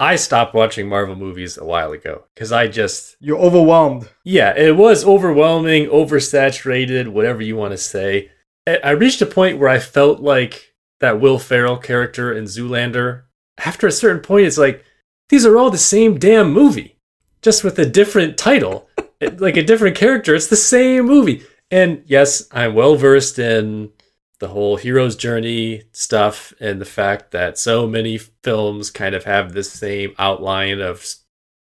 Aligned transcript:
I 0.00 0.16
stopped 0.16 0.54
watching 0.54 0.88
Marvel 0.88 1.16
movies 1.16 1.58
a 1.58 1.64
while 1.64 1.92
ago 1.92 2.24
because 2.34 2.52
I 2.52 2.68
just 2.68 3.16
You're 3.20 3.38
overwhelmed. 3.38 4.08
yeah, 4.24 4.54
it 4.56 4.76
was 4.76 5.04
overwhelming, 5.04 5.86
oversaturated, 5.86 7.08
whatever 7.08 7.42
you 7.42 7.56
want 7.56 7.72
to 7.72 7.78
say. 7.78 8.30
I 8.66 8.90
reached 8.90 9.22
a 9.22 9.26
point 9.26 9.58
where 9.58 9.68
I 9.68 9.78
felt 9.78 10.20
like 10.20 10.74
that 11.00 11.20
Will 11.20 11.38
Ferrell 11.38 11.78
character 11.78 12.32
in 12.32 12.44
Zoolander. 12.44 13.22
After 13.58 13.86
a 13.86 13.92
certain 13.92 14.22
point, 14.22 14.46
it's 14.46 14.58
like 14.58 14.84
these 15.30 15.46
are 15.46 15.56
all 15.56 15.70
the 15.70 15.78
same 15.78 16.18
damn 16.18 16.52
movie, 16.52 16.98
just 17.42 17.64
with 17.64 17.78
a 17.78 17.86
different 17.86 18.36
title, 18.38 18.88
like 19.38 19.56
a 19.56 19.64
different 19.64 19.96
character. 19.96 20.34
It's 20.34 20.46
the 20.48 20.56
same 20.56 21.06
movie. 21.06 21.42
And 21.70 22.02
yes, 22.06 22.46
I'm 22.52 22.74
well 22.74 22.94
versed 22.94 23.38
in 23.38 23.90
the 24.40 24.48
whole 24.48 24.76
hero's 24.76 25.16
journey 25.16 25.82
stuff 25.92 26.52
and 26.60 26.80
the 26.80 26.84
fact 26.84 27.32
that 27.32 27.58
so 27.58 27.86
many 27.86 28.18
films 28.18 28.90
kind 28.90 29.14
of 29.14 29.24
have 29.24 29.52
this 29.52 29.70
same 29.72 30.14
outline 30.18 30.80
of 30.80 31.04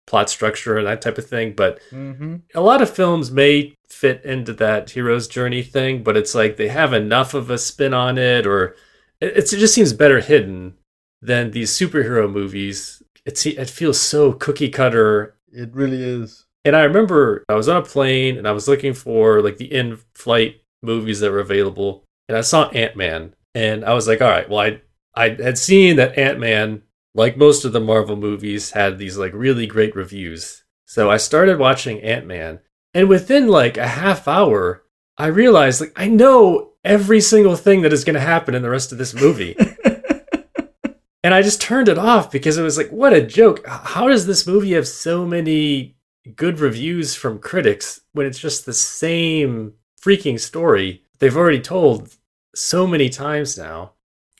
plot 0.06 0.28
structure 0.28 0.76
and 0.76 0.86
that 0.86 1.00
type 1.00 1.16
of 1.18 1.26
thing. 1.26 1.54
But 1.54 1.78
Mm-hmm. 1.92 2.36
a 2.54 2.60
lot 2.60 2.82
of 2.82 2.90
films 2.90 3.30
may 3.30 3.74
fit 3.88 4.24
into 4.24 4.52
that 4.54 4.90
hero's 4.90 5.28
journey 5.28 5.62
thing, 5.62 6.02
but 6.02 6.16
it's 6.16 6.34
like 6.34 6.56
they 6.56 6.68
have 6.68 6.92
enough 6.92 7.32
of 7.32 7.48
a 7.48 7.58
spin 7.58 7.94
on 7.94 8.18
it, 8.18 8.44
or 8.46 8.74
it, 9.20 9.36
it's, 9.36 9.52
it 9.52 9.58
just 9.58 9.74
seems 9.74 9.92
better 9.92 10.20
hidden 10.20 10.74
than 11.22 11.52
these 11.52 11.70
superhero 11.72 12.30
movies. 12.30 13.02
It's 13.24 13.46
it 13.46 13.70
feels 13.70 14.00
so 14.00 14.32
cookie 14.32 14.68
cutter. 14.68 15.36
It 15.52 15.72
really 15.72 16.02
is. 16.02 16.44
And 16.66 16.74
I 16.74 16.82
remember 16.82 17.44
I 17.48 17.54
was 17.54 17.68
on 17.68 17.76
a 17.76 17.82
plane 17.82 18.36
and 18.36 18.48
I 18.48 18.52
was 18.52 18.66
looking 18.68 18.92
for 18.94 19.40
like 19.40 19.58
the 19.58 19.72
in-flight 19.72 20.60
movies 20.82 21.20
that 21.20 21.30
were 21.30 21.38
available, 21.40 22.04
and 22.28 22.38
I 22.38 22.42
saw 22.42 22.68
Ant 22.70 22.96
Man, 22.96 23.34
and 23.54 23.84
I 23.84 23.94
was 23.94 24.08
like, 24.08 24.20
all 24.20 24.28
right, 24.28 24.48
well, 24.48 24.60
I 24.60 24.80
I 25.14 25.30
had 25.40 25.58
seen 25.58 25.96
that 25.96 26.18
Ant 26.18 26.38
Man, 26.38 26.82
like 27.14 27.36
most 27.36 27.64
of 27.64 27.72
the 27.72 27.80
Marvel 27.80 28.16
movies, 28.16 28.72
had 28.72 28.98
these 28.98 29.16
like 29.16 29.32
really 29.34 29.66
great 29.66 29.94
reviews. 29.94 30.64
So 30.86 31.10
I 31.10 31.16
started 31.16 31.58
watching 31.58 32.00
Ant 32.02 32.26
Man, 32.26 32.60
and 32.92 33.08
within 33.08 33.48
like 33.48 33.76
a 33.76 33.88
half 33.88 34.26
hour, 34.28 34.84
I 35.16 35.26
realized 35.26 35.80
like 35.80 35.92
I 35.96 36.08
know 36.08 36.72
every 36.84 37.20
single 37.20 37.56
thing 37.56 37.82
that 37.82 37.92
is 37.92 38.04
going 38.04 38.14
to 38.14 38.20
happen 38.20 38.54
in 38.54 38.62
the 38.62 38.70
rest 38.70 38.92
of 38.92 38.98
this 38.98 39.14
movie. 39.14 39.56
and 41.24 41.32
I 41.34 41.42
just 41.42 41.60
turned 41.60 41.88
it 41.88 41.98
off 41.98 42.30
because 42.30 42.58
it 42.58 42.62
was 42.62 42.76
like, 42.76 42.90
what 42.90 43.14
a 43.14 43.24
joke. 43.24 43.66
How 43.66 44.08
does 44.08 44.26
this 44.26 44.46
movie 44.46 44.74
have 44.74 44.86
so 44.86 45.26
many 45.26 45.96
good 46.36 46.60
reviews 46.60 47.14
from 47.14 47.38
critics 47.38 48.00
when 48.12 48.26
it's 48.26 48.38
just 48.38 48.66
the 48.66 48.74
same 48.74 49.74
freaking 50.00 50.38
story 50.38 51.02
they've 51.18 51.36
already 51.36 51.60
told 51.60 52.14
so 52.54 52.86
many 52.86 53.08
times 53.08 53.56
now? 53.58 53.92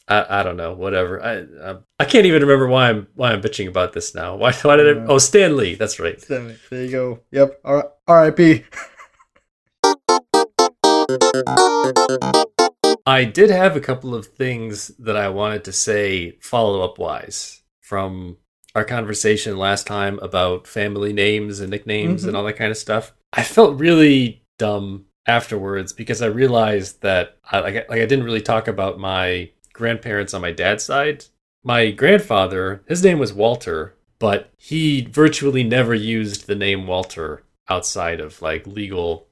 I, 0.06 0.41
I 0.41 0.42
don't 0.42 0.58
know, 0.58 0.75
whatever. 0.75 1.22
I, 1.22 1.70
I 1.70 1.77
I 1.98 2.05
can't 2.05 2.27
even 2.27 2.42
remember 2.42 2.66
why 2.66 2.91
I'm 2.91 3.06
why 3.14 3.33
I'm 3.33 3.41
bitching 3.41 3.69
about 3.69 3.92
this 3.94 4.14
now. 4.14 4.36
Why 4.36 4.53
why 4.62 4.77
did 4.77 4.98
I? 4.98 5.00
Oh, 5.06 5.19
Stan 5.19 5.56
Lee. 5.56 5.75
That's 5.77 5.98
right. 5.98 6.20
There 6.28 6.56
you 6.70 6.91
go. 6.91 7.20
Yep. 7.31 7.61
R- 7.64 7.92
R.I.P. 8.06 8.64
I 13.06 13.25
did 13.25 13.50
have 13.50 13.77
a 13.77 13.81
couple 13.81 14.14
of 14.14 14.27
things 14.27 14.88
that 14.98 15.16
I 15.16 15.28
wanted 15.28 15.64
to 15.64 15.72
say 15.72 16.33
follow 16.41 16.81
up 16.83 16.98
wise 16.98 17.62
from 17.81 18.38
our 18.75 18.84
conversation 18.84 19.56
last 19.56 19.86
time 19.86 20.19
about 20.20 20.66
family 20.66 21.12
names 21.12 21.61
and 21.61 21.70
nicknames 21.70 22.25
and 22.25 22.34
Mhm. 22.34 22.38
all 22.38 22.44
that 22.44 22.56
kind 22.56 22.70
of 22.70 22.77
stuff. 22.77 23.12
I 23.33 23.42
felt 23.42 23.78
really 23.78 24.44
dumb 24.59 25.05
afterwards 25.27 25.92
because 25.92 26.22
I 26.22 26.27
realized 26.27 27.03
that 27.03 27.39
I, 27.50 27.61
like, 27.61 27.75
like 27.89 28.00
I 28.00 28.06
didn't 28.06 28.25
really 28.25 28.42
talk 28.42 28.69
about 28.69 28.98
my 28.98 29.50
grandparents 29.72 30.34
on 30.34 30.42
my 30.42 30.53
dad's 30.53 30.84
side. 30.84 31.25
My 31.62 31.91
grandfather, 31.91 32.83
his 32.86 33.03
name 33.03 33.19
was 33.19 33.33
Walter, 33.33 33.94
but 34.19 34.50
he 34.56 35.03
virtually 35.06 35.64
never 35.64 35.94
used 35.94 36.47
the 36.47 36.55
name 36.55 36.86
Walter 36.86 37.42
outside 37.69 38.20
of 38.20 38.42
like 38.42 38.66
legal 38.66 39.28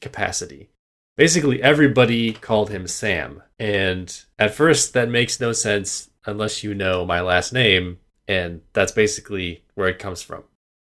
capacity 0.00 0.70
basically 1.16 1.62
everybody 1.62 2.32
called 2.32 2.70
him 2.70 2.86
Sam. 2.86 3.42
And 3.58 4.24
at 4.38 4.54
first, 4.54 4.92
that 4.94 5.08
makes 5.08 5.40
no 5.40 5.52
sense 5.52 6.10
unless 6.26 6.64
you 6.64 6.74
know 6.74 7.04
my 7.04 7.20
last 7.20 7.52
name, 7.52 7.98
and 8.26 8.62
that's 8.72 8.92
basically 8.92 9.64
where 9.74 9.88
it 9.88 9.98
comes 9.98 10.22
from. 10.22 10.44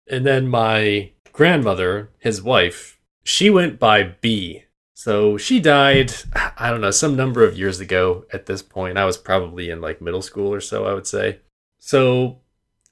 And 0.09 0.25
then 0.25 0.47
my 0.47 1.11
grandmother, 1.31 2.09
his 2.19 2.41
wife, 2.41 2.99
she 3.23 3.49
went 3.49 3.79
by 3.79 4.03
B. 4.21 4.65
So 4.93 5.37
she 5.37 5.59
died, 5.59 6.13
I 6.57 6.69
don't 6.69 6.81
know, 6.81 6.91
some 6.91 7.15
number 7.15 7.43
of 7.43 7.57
years 7.57 7.79
ago 7.79 8.25
at 8.31 8.45
this 8.45 8.61
point. 8.61 8.97
I 8.97 9.05
was 9.05 9.17
probably 9.17 9.69
in 9.69 9.81
like 9.81 10.01
middle 10.01 10.21
school 10.21 10.53
or 10.53 10.61
so, 10.61 10.85
I 10.85 10.93
would 10.93 11.07
say. 11.07 11.39
So 11.79 12.41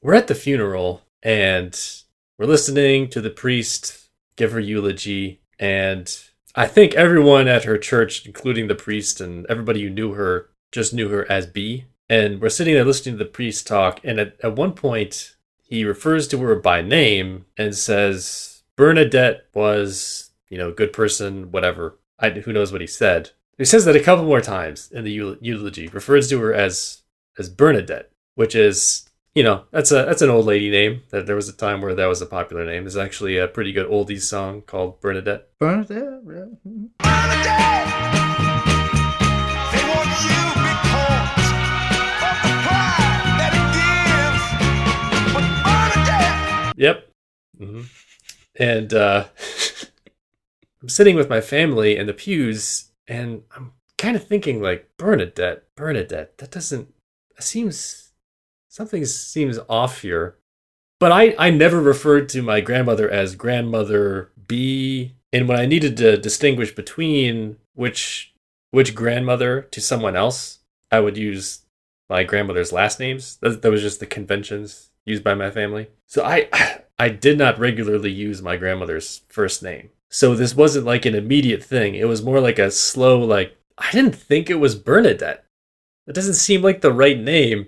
we're 0.02 0.16
at 0.16 0.28
the 0.28 0.36
funeral 0.36 1.04
and 1.22 1.80
we're 2.38 2.48
listening 2.48 3.10
to 3.10 3.22
the 3.22 3.30
priest 3.30 4.10
give 4.40 4.54
her 4.54 4.60
eulogy. 4.60 5.42
And 5.60 6.18
I 6.56 6.66
think 6.66 6.96
everyone 6.96 7.48
at 7.48 7.66
her 7.66 7.78
church, 7.78 8.26
including 8.26 8.68
the 8.68 8.74
priest 8.74 9.22
and 9.22 9.46
everybody 9.48 9.84
who 9.84 9.90
knew 9.90 10.14
her, 10.14 10.50
just 10.72 10.94
knew 10.94 11.10
her 11.10 11.30
as 11.30 11.46
B. 11.46 11.86
And 12.10 12.42
we're 12.42 12.50
sitting 12.50 12.74
there 12.74 12.86
listening 12.86 13.18
to 13.18 13.24
the 13.24 13.30
priest 13.30 13.68
talk. 13.68 14.00
And 14.04 14.20
at, 14.20 14.36
at 14.42 14.56
one 14.56 14.74
point, 14.74 15.36
he 15.62 15.84
refers 15.84 16.28
to 16.30 16.40
her 16.40 16.56
by 16.56 16.82
name 16.82 17.46
and 17.58 17.76
says, 17.76 18.59
Bernadette 18.80 19.46
was, 19.54 20.32
you 20.48 20.58
know, 20.58 20.70
a 20.70 20.72
good 20.72 20.94
person, 20.94 21.52
whatever. 21.52 22.00
I, 22.18 22.30
who 22.30 22.54
knows 22.54 22.72
what 22.72 22.80
he 22.80 22.88
said. 22.88 23.32
He 23.58 23.66
says 23.66 23.84
that 23.84 23.98
a 23.98 24.00
couple 24.00 24.24
more 24.24 24.40
times 24.40 24.90
in 24.94 25.04
the 25.04 25.12
eulogy, 25.12 25.90
refers 25.90 26.30
to 26.30 26.40
her 26.40 26.54
as 26.54 27.02
as 27.38 27.50
Bernadette, 27.50 28.10
which 28.36 28.56
is, 28.56 29.10
you 29.36 29.44
know, 29.44 29.66
that's 29.72 29.92
a 29.92 30.06
that's 30.06 30.22
an 30.22 30.30
old 30.30 30.46
lady 30.46 30.70
name. 30.70 31.02
That 31.10 31.26
there 31.26 31.36
was 31.36 31.50
a 31.50 31.54
time 31.54 31.82
where 31.82 31.94
that 31.94 32.06
was 32.06 32.22
a 32.22 32.26
popular 32.26 32.66
name. 32.66 32.84
There's 32.84 32.96
actually 32.96 33.38
a 33.38 33.50
pretty 33.50 33.74
good 33.74 33.90
oldies 33.90 34.22
song 34.22 34.62
called 34.62 35.02
Bernadette. 35.02 35.50
Bernadette. 35.60 36.24
Bernadette! 36.24 36.60
mhm. 36.66 36.90
Yep. 46.78 47.10
hmm 47.58 47.82
And 48.60 48.94
uh, 48.94 49.26
I'm 50.82 50.90
sitting 50.90 51.16
with 51.16 51.30
my 51.30 51.42
family 51.42 51.98
in 51.98 52.06
the 52.06 52.14
pews, 52.14 52.92
and 53.08 53.44
I'm 53.56 53.72
kind 53.98 54.16
of 54.16 54.28
thinking 54.28 54.62
like 54.62 54.90
Bernadette, 54.98 55.64
Bernadette. 55.76 56.38
That 56.38 56.52
doesn't. 56.52 56.94
Seems 57.40 58.12
something 58.68 59.06
seems 59.06 59.60
off 59.70 60.02
here. 60.02 60.36
But 61.00 61.14
I 61.14 61.34
I 61.40 61.50
never 61.50 61.82
referred 61.82 62.28
to 62.30 62.42
my 62.42 62.60
grandmother 62.60 63.10
as 63.10 63.36
grandmother 63.36 64.32
B. 64.48 65.16
And 65.32 65.48
when 65.48 65.60
I 65.60 65.66
needed 65.66 65.96
to 65.98 66.18
distinguish 66.18 66.76
between 66.76 67.58
which 67.74 68.34
which 68.72 68.94
grandmother 68.94 69.62
to 69.62 69.80
someone 69.82 70.16
else, 70.16 70.60
I 70.92 71.00
would 71.00 71.18
use 71.18 71.62
my 72.10 72.24
grandmother's 72.24 72.74
last 72.74 73.00
names. 73.00 73.38
That, 73.38 73.62
that 73.62 73.72
was 73.72 73.82
just 73.82 74.00
the 74.00 74.06
conventions 74.06 74.90
used 75.06 75.24
by 75.24 75.34
my 75.34 75.50
family. 75.50 75.88
So 76.08 76.26
I 76.26 76.50
I 77.00 77.10
did 77.10 77.38
not 77.38 77.58
regularly 77.58 78.12
use 78.12 78.42
my 78.42 78.58
grandmother's 78.58 79.22
first 79.30 79.64
name. 79.64 79.90
So 80.10 80.36
this 80.36 80.54
wasn't 80.54 80.86
like 80.86 81.06
an 81.06 81.16
immediate 81.16 81.64
thing. 81.64 81.96
It 81.96 82.08
was 82.08 82.22
more 82.22 82.42
like 82.42 82.60
a 82.60 82.70
slow 82.70 83.20
like 83.20 83.56
I 83.78 83.90
didn't 83.92 84.16
think 84.16 84.50
it 84.50 84.56
was 84.56 84.76
Bernadette. 84.76 85.46
That 86.06 86.14
doesn't 86.14 86.34
seem 86.34 86.62
like 86.62 86.82
the 86.82 86.92
right 86.92 87.18
name. 87.18 87.68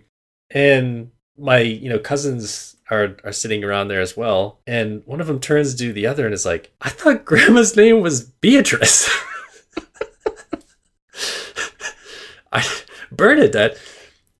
And 0.49 1.11
my, 1.37 1.59
you 1.59 1.89
know, 1.89 1.99
cousins 1.99 2.75
are 2.89 3.15
are 3.23 3.31
sitting 3.31 3.63
around 3.63 3.87
there 3.87 4.01
as 4.01 4.17
well. 4.17 4.59
And 4.67 5.03
one 5.05 5.21
of 5.21 5.27
them 5.27 5.39
turns 5.39 5.75
to 5.75 5.93
the 5.93 6.07
other 6.07 6.25
and 6.25 6.33
is 6.33 6.45
like, 6.45 6.73
"I 6.81 6.89
thought 6.89 7.23
grandma's 7.23 7.77
name 7.77 8.01
was 8.01 8.25
Beatrice." 8.25 9.09
I 12.51 12.65
Bernadette. 13.11 13.77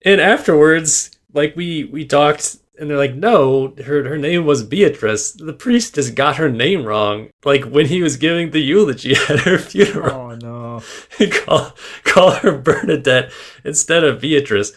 And 0.04 0.20
afterwards, 0.20 1.12
like 1.34 1.56
we 1.56 1.86
we 1.86 2.06
talked 2.06 2.58
and 2.82 2.90
they're 2.90 2.98
like, 2.98 3.14
no, 3.14 3.76
her 3.86 4.10
her 4.10 4.18
name 4.18 4.44
was 4.44 4.64
Beatrice. 4.64 5.34
The 5.34 5.54
priest 5.54 5.96
just 5.96 6.16
got 6.16 6.38
her 6.38 6.50
name 6.50 6.84
wrong. 6.84 7.30
Like 7.46 7.66
when 7.66 7.86
he 7.86 8.02
was 8.02 8.18
giving 8.18 8.50
the 8.50 8.60
eulogy 8.60 9.12
at 9.30 9.42
her 9.42 9.60
funeral, 9.60 10.32
Oh 10.32 10.36
no. 10.36 10.82
he 11.18 11.30
call 11.30 11.74
call 12.04 12.32
her 12.32 12.58
Bernadette 12.58 13.32
instead 13.64 14.04
of 14.04 14.20
Beatrice. 14.20 14.74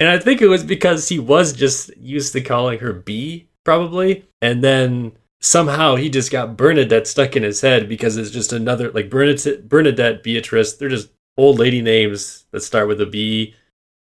And 0.00 0.08
I 0.08 0.18
think 0.18 0.42
it 0.42 0.48
was 0.48 0.64
because 0.64 1.08
he 1.08 1.20
was 1.20 1.52
just 1.52 1.96
used 1.96 2.32
to 2.32 2.40
calling 2.40 2.80
her 2.80 2.92
B, 2.92 3.48
probably. 3.64 4.24
And 4.42 4.62
then 4.62 5.12
somehow 5.40 5.94
he 5.94 6.10
just 6.10 6.32
got 6.32 6.56
Bernadette 6.56 7.06
stuck 7.06 7.36
in 7.36 7.44
his 7.44 7.60
head 7.60 7.88
because 7.88 8.16
it's 8.16 8.30
just 8.30 8.52
another 8.52 8.90
like 8.90 9.10
Bernadette, 9.10 9.68
Bernadette, 9.68 10.24
Beatrice. 10.24 10.74
They're 10.74 10.88
just 10.88 11.10
old 11.36 11.60
lady 11.60 11.82
names 11.82 12.46
that 12.50 12.62
start 12.62 12.88
with 12.88 13.00
a 13.00 13.06
B, 13.06 13.54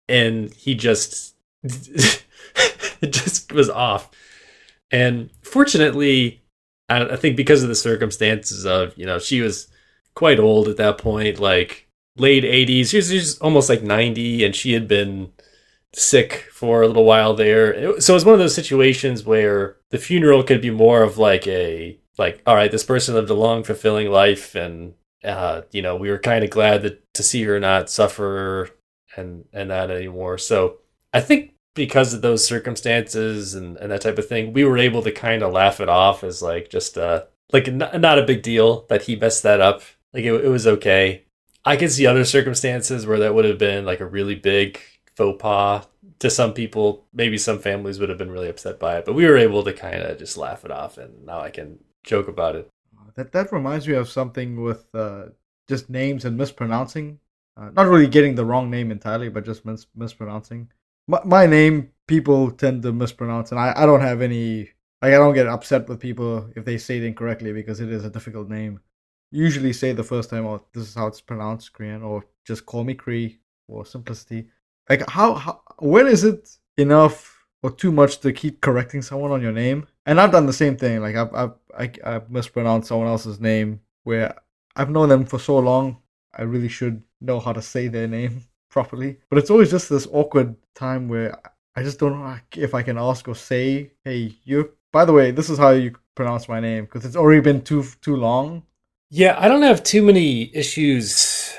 and 0.09 0.55
he 0.55 0.77
just 0.77 1.35
it 3.05 3.13
just 3.23 3.53
was 3.53 3.71
off. 3.71 4.11
And 4.91 5.31
fortunately, 5.43 6.43
I, 6.89 7.05
I 7.05 7.17
think 7.17 7.37
because 7.37 7.63
of 7.63 7.69
the 7.69 7.75
circumstances 7.75 8.65
of 8.67 8.97
you 8.99 9.07
know 9.07 9.19
she 9.19 9.41
was 9.41 9.69
quite 10.15 10.39
old 10.39 10.69
at 10.69 10.77
that 10.77 10.99
point, 10.99 11.39
like 11.41 11.89
late 12.17 12.45
80s. 12.45 12.91
She 12.91 12.97
was, 12.99 13.09
she 13.09 13.17
was 13.17 13.39
almost 13.41 13.69
like 13.69 13.83
90, 13.83 14.45
and 14.45 14.55
she 14.55 14.73
had 14.75 14.87
been 14.87 15.33
sick 15.93 16.49
for 16.53 16.83
a 16.83 16.87
little 16.89 17.05
while 17.05 17.35
there. 17.35 18.01
So 18.01 18.13
it- 18.13 18.15
was 18.15 18.25
one 18.25 18.35
of 18.35 18.39
those 18.41 18.55
situations 18.55 19.25
where 19.25 19.77
the 19.91 19.99
funeral 19.99 20.43
could 20.43 20.61
be 20.61 20.71
more 20.71 21.03
of 21.03 21.19
like 21.19 21.47
a 21.47 21.99
like, 22.19 22.41
all 22.47 22.55
right, 22.55 22.71
this 22.71 22.85
person 22.85 23.15
lived 23.15 23.31
a 23.31 23.35
long, 23.35 23.65
fulfilling 23.65 24.09
life, 24.11 24.55
and 24.55 24.95
uh, 25.25 25.63
you 25.73 25.83
know, 25.83 25.97
we 25.97 26.11
were 26.11 26.19
kind 26.19 26.45
of 26.45 26.51
glad 26.51 26.83
that 26.83 27.03
to 27.15 27.23
see 27.23 27.43
her 27.45 27.59
not 27.59 27.91
suffer 27.91 28.71
and 29.17 29.45
and 29.53 29.71
that 29.71 29.91
anymore. 29.91 30.39
So 30.39 30.79
I 31.13 31.21
think 31.21 31.54
because 31.75 32.15
of 32.15 32.23
those 32.23 32.45
circumstances 32.45 33.55
and, 33.55 33.77
and 33.77 33.91
that 33.91 34.01
type 34.01 34.19
of 34.19 34.29
thing, 34.29 34.53
we 34.53 34.65
were 34.65 34.79
able 34.79 35.03
to 35.03 35.13
kind 35.13 35.43
of 35.43 35.53
laugh 35.53 35.81
it 35.81 35.89
off 35.89 36.25
as 36.25 36.43
like 36.43 36.71
just 36.71 36.97
uh 36.97 37.25
like 37.53 37.69
n- 37.69 38.01
not 38.01 38.19
a 38.19 38.25
big 38.27 38.43
deal 38.43 38.87
that 38.89 39.03
he 39.03 39.17
messed 39.17 39.43
that 39.43 39.61
up. 39.61 39.83
Like 40.13 40.25
it, 40.25 40.33
it 40.45 40.49
was 40.49 40.67
okay. 40.67 41.25
I 41.65 41.77
could 41.77 41.91
see 41.91 42.07
other 42.07 42.25
circumstances 42.25 43.07
where 43.07 43.19
that 43.21 43.35
would 43.35 43.45
have 43.45 43.59
been 43.59 43.85
like 43.85 44.01
a 44.01 44.07
really 44.07 44.35
big 44.35 44.79
faux 45.17 45.41
pas 45.41 45.87
to 46.19 46.31
some 46.31 46.53
people. 46.53 47.07
Maybe 47.13 47.39
some 47.39 47.59
families 47.59 47.99
would 47.99 48.09
have 48.09 48.19
been 48.19 48.31
really 48.31 48.49
upset 48.49 48.79
by 48.79 48.99
it, 48.99 49.05
but 49.05 49.15
we 49.15 49.27
were 49.27 49.37
able 49.37 49.65
to 49.65 49.73
kind 49.73 50.03
of 50.03 50.19
just 50.19 50.37
laugh 50.37 50.65
it 50.65 50.71
off, 50.71 50.99
and 50.99 51.25
now 51.27 51.41
I 51.41 51.51
can 51.51 51.79
joke 52.03 52.29
about 52.29 52.57
it. 52.57 52.71
That 53.15 53.33
that 53.33 53.53
reminds 53.53 53.87
me 53.89 53.95
of 53.95 54.09
something 54.09 54.63
with 54.63 54.87
uh, 54.95 55.27
just 55.69 55.89
names 55.89 56.25
and 56.25 56.37
mispronouncing. 56.37 57.19
Uh, 57.57 57.71
not 57.71 57.87
really 57.87 58.09
getting 58.09 58.35
the 58.35 58.45
wrong 58.45 58.71
name 58.71 58.91
entirely, 58.91 59.29
but 59.29 59.45
just 59.45 59.65
mis- 59.65 59.87
mispronouncing. 59.95 60.69
My, 61.07 61.21
my 61.25 61.47
name, 61.47 61.91
people 62.07 62.51
tend 62.51 62.83
to 62.83 62.93
mispronounce, 62.93 63.51
and 63.51 63.61
I, 63.61 63.73
I 63.77 63.87
don't 63.87 64.01
have 64.01 64.21
any. 64.23 64.71
Like, 65.03 65.13
I 65.13 65.19
don't 65.19 65.35
get 65.35 65.47
upset 65.47 65.89
with 65.89 66.01
people 66.01 66.51
if 66.57 66.65
they 66.65 66.79
say 66.79 66.97
it 66.97 67.05
incorrectly 67.05 67.53
because 67.53 67.81
it 67.81 67.91
is 67.91 68.05
a 68.05 68.11
difficult 68.11 68.49
name. 68.49 68.81
Usually 69.31 69.73
say 69.73 69.93
the 69.93 70.05
first 70.05 70.31
time, 70.31 70.47
"Oh, 70.47 70.65
this 70.73 70.89
is 70.89 70.95
how 70.95 71.07
it's 71.09 71.21
pronounced, 71.21 71.73
Korean," 71.73 72.03
or 72.03 72.25
just 72.47 72.67
call 72.67 72.85
me 72.85 72.95
Cree 72.95 73.41
for 73.67 73.85
simplicity. 73.85 74.49
Like, 74.89 75.09
how, 75.11 75.35
how 75.35 75.63
when 75.79 76.07
is 76.07 76.25
it 76.25 76.57
enough 76.79 77.47
or 77.63 77.71
too 77.71 77.93
much 77.93 78.21
to 78.21 78.33
keep 78.33 78.61
correcting 78.61 79.03
someone 79.03 79.31
on 79.33 79.43
your 79.43 79.53
name? 79.53 79.87
And 80.07 80.21
I've 80.21 80.33
done 80.33 80.47
the 80.47 80.53
same 80.53 80.77
thing. 80.77 81.01
Like, 81.01 81.17
I've 81.17 81.35
I've 81.35 81.55
I, 81.79 81.91
I've 82.05 82.31
mispronounced 82.31 82.89
someone 82.89 83.09
else's 83.09 83.41
name 83.41 83.81
where 84.05 84.35
I've 84.77 84.91
known 84.91 85.09
them 85.09 85.27
for 85.27 85.39
so 85.39 85.59
long. 85.59 85.99
I 86.33 86.43
really 86.43 86.69
should 86.69 87.03
know 87.21 87.41
how 87.41 87.53
to 87.53 87.63
say 87.63 87.89
their 87.89 88.09
name 88.09 88.45
properly. 88.75 89.17
But 89.31 89.39
it's 89.39 89.51
always 89.51 89.71
just 89.71 89.89
this 89.89 90.09
awkward 90.13 90.55
time 90.75 91.09
where 91.09 91.39
I 91.77 91.83
just 91.83 91.99
don't 91.99 92.19
know 92.19 92.37
if 92.57 92.75
I 92.75 92.83
can 92.83 92.99
ask 92.99 93.27
or 93.27 93.37
say, 93.37 93.93
"Hey, 94.05 94.37
you." 94.45 94.73
By 94.93 95.05
the 95.07 95.13
way, 95.19 95.31
this 95.31 95.49
is 95.49 95.59
how 95.59 95.71
you 95.71 95.95
pronounce 96.15 96.49
my 96.49 96.61
name 96.61 96.85
because 96.85 97.05
it's 97.07 97.17
already 97.17 97.41
been 97.41 97.63
too 97.63 97.85
too 98.03 98.17
long. 98.17 98.65
Yeah, 99.11 99.37
I 99.39 99.49
don't 99.49 99.63
have 99.71 99.83
too 99.83 100.03
many 100.03 100.55
issues 100.55 101.55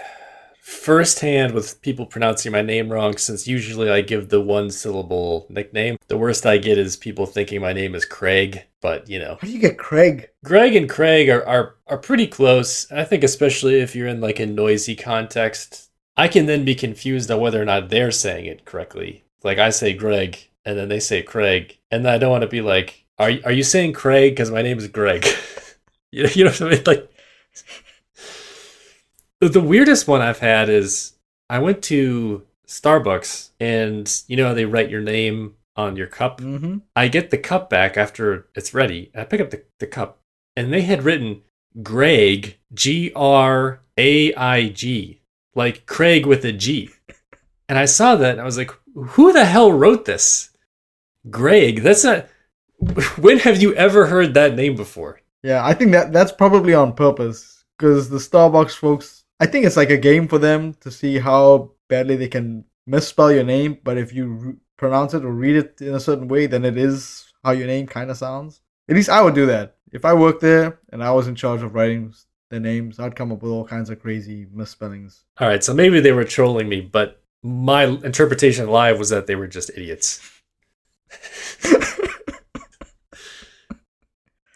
firsthand 0.85 1.53
with 1.53 1.81
people 1.81 2.05
pronouncing 2.05 2.51
my 2.51 2.61
name 2.61 2.91
wrong 2.91 3.17
since 3.17 3.47
usually 3.47 3.89
I 3.89 4.01
give 4.01 4.29
the 4.29 4.41
one 4.41 4.69
syllable 4.69 5.47
nickname. 5.49 5.97
The 6.09 6.17
worst 6.17 6.45
I 6.45 6.57
get 6.57 6.77
is 6.77 6.95
people 6.95 7.25
thinking 7.25 7.59
my 7.61 7.73
name 7.73 7.95
is 7.95 8.05
Craig, 8.05 8.63
but 8.81 9.09
you 9.09 9.19
know. 9.19 9.37
How 9.41 9.47
do 9.47 9.53
you 9.53 9.59
get 9.59 9.79
Craig? 9.79 10.29
Greg 10.43 10.75
and 10.75 10.89
Craig 10.89 11.29
are, 11.29 11.45
are, 11.47 11.75
are 11.87 11.97
pretty 11.97 12.27
close. 12.27 12.91
I 12.91 13.03
think 13.03 13.23
especially 13.23 13.79
if 13.79 13.95
you're 13.95 14.07
in 14.07 14.21
like 14.21 14.39
a 14.39 14.45
noisy 14.45 14.95
context, 14.95 15.89
I 16.17 16.27
can 16.27 16.45
then 16.45 16.65
be 16.65 16.75
confused 16.75 17.29
on 17.29 17.39
whether 17.39 17.61
or 17.61 17.65
not 17.65 17.89
they're 17.89 18.11
saying 18.11 18.45
it 18.45 18.65
correctly. 18.65 19.25
Like 19.43 19.57
I 19.57 19.69
say 19.69 19.93
Greg 19.93 20.47
and 20.65 20.77
then 20.77 20.89
they 20.89 20.99
say 20.99 21.21
Craig, 21.21 21.77
and 21.91 22.09
I 22.09 22.17
don't 22.17 22.31
want 22.31 22.41
to 22.41 22.47
be 22.47 22.61
like, 22.61 23.05
are 23.19 23.31
are 23.45 23.51
you 23.51 23.63
saying 23.63 23.93
Craig 23.93 24.33
because 24.33 24.51
my 24.51 24.61
name 24.61 24.77
is 24.77 24.87
Greg? 24.87 25.25
you 26.11 26.23
know, 26.23 26.29
you 26.33 26.43
know 26.43 26.51
what 26.51 26.61
I 26.61 26.69
mean? 26.69 26.83
Like 26.85 27.11
the, 29.39 29.61
weirdest 29.61 30.07
one 30.07 30.21
I've 30.21 30.39
had 30.39 30.69
is 30.69 31.13
I 31.49 31.59
went 31.59 31.83
to 31.83 32.43
Starbucks 32.67 33.49
and 33.59 34.11
you 34.27 34.35
know 34.35 34.47
how 34.47 34.53
they 34.53 34.65
write 34.65 34.89
your 34.89 35.01
name 35.01 35.55
on 35.75 35.95
your 35.95 36.07
cup. 36.07 36.41
Mm-hmm. 36.41 36.79
I 36.95 37.07
get 37.09 37.29
the 37.29 37.37
cup 37.37 37.69
back 37.69 37.95
after 37.95 38.47
it's 38.55 38.73
ready. 38.73 39.11
I 39.15 39.23
pick 39.23 39.41
up 39.41 39.51
the, 39.51 39.63
the 39.79 39.87
cup, 39.87 40.19
and 40.55 40.73
they 40.73 40.81
had 40.81 41.03
written 41.03 41.43
Greg, 41.83 42.57
G 42.73 43.11
R 43.15 43.81
A 43.97 44.33
I 44.33 44.69
G, 44.69 45.21
like 45.55 45.85
Craig 45.85 46.25
with 46.25 46.45
a 46.45 46.51
G. 46.51 46.89
And 47.67 47.79
I 47.79 47.85
saw 47.85 48.15
that, 48.15 48.33
and 48.33 48.41
I 48.41 48.45
was 48.45 48.57
like, 48.57 48.71
who 48.93 49.33
the 49.33 49.45
hell 49.45 49.71
wrote 49.71 50.05
this? 50.05 50.51
Greg, 51.29 51.81
that's 51.81 52.03
not. 52.03 52.27
When 53.17 53.39
have 53.39 53.61
you 53.61 53.73
ever 53.75 54.05
heard 54.05 54.33
that 54.33 54.55
name 54.55 54.75
before? 54.75 55.21
Yeah, 55.41 55.65
I 55.65 55.73
think 55.73 55.91
that 55.91 56.11
that's 56.11 56.31
probably 56.31 56.73
on 56.73 56.93
purpose 56.93 57.63
because 57.77 58.09
the 58.09 58.17
Starbucks 58.17 58.75
folks. 58.75 59.23
I 59.39 59.47
think 59.47 59.65
it's 59.65 59.77
like 59.77 59.89
a 59.89 59.97
game 59.97 60.27
for 60.27 60.37
them 60.37 60.75
to 60.81 60.91
see 60.91 61.17
how 61.19 61.71
badly 61.87 62.15
they 62.15 62.27
can 62.27 62.65
misspell 62.85 63.31
your 63.31 63.43
name. 63.43 63.79
But 63.83 63.97
if 63.97 64.13
you 64.13 64.27
re- 64.27 64.53
pronounce 64.77 65.13
it 65.13 65.25
or 65.25 65.31
read 65.31 65.55
it 65.55 65.81
in 65.81 65.95
a 65.95 65.99
certain 65.99 66.27
way, 66.27 66.47
then 66.47 66.63
it 66.63 66.77
is 66.77 67.25
how 67.43 67.51
your 67.51 67.67
name 67.67 67.87
kind 67.87 68.11
of 68.11 68.17
sounds. 68.17 68.61
At 68.87 68.95
least 68.95 69.09
I 69.09 69.21
would 69.21 69.35
do 69.35 69.45
that 69.47 69.75
if 69.91 70.05
I 70.05 70.13
worked 70.13 70.41
there 70.41 70.79
and 70.91 71.03
I 71.03 71.11
was 71.11 71.27
in 71.27 71.35
charge 71.35 71.63
of 71.63 71.73
writing 71.73 72.13
the 72.49 72.59
names. 72.59 72.99
I'd 72.99 73.15
come 73.15 73.31
up 73.31 73.41
with 73.41 73.51
all 73.51 73.65
kinds 73.65 73.89
of 73.89 73.99
crazy 74.01 74.47
misspellings. 74.53 75.23
All 75.39 75.47
right, 75.47 75.63
so 75.63 75.73
maybe 75.73 75.99
they 75.99 76.11
were 76.11 76.23
trolling 76.23 76.69
me, 76.69 76.81
but 76.81 77.21
my 77.43 77.83
interpretation 77.85 78.67
live 78.67 78.97
was 78.99 79.09
that 79.09 79.27
they 79.27 79.35
were 79.35 79.47
just 79.47 79.69
idiots. 79.75 80.21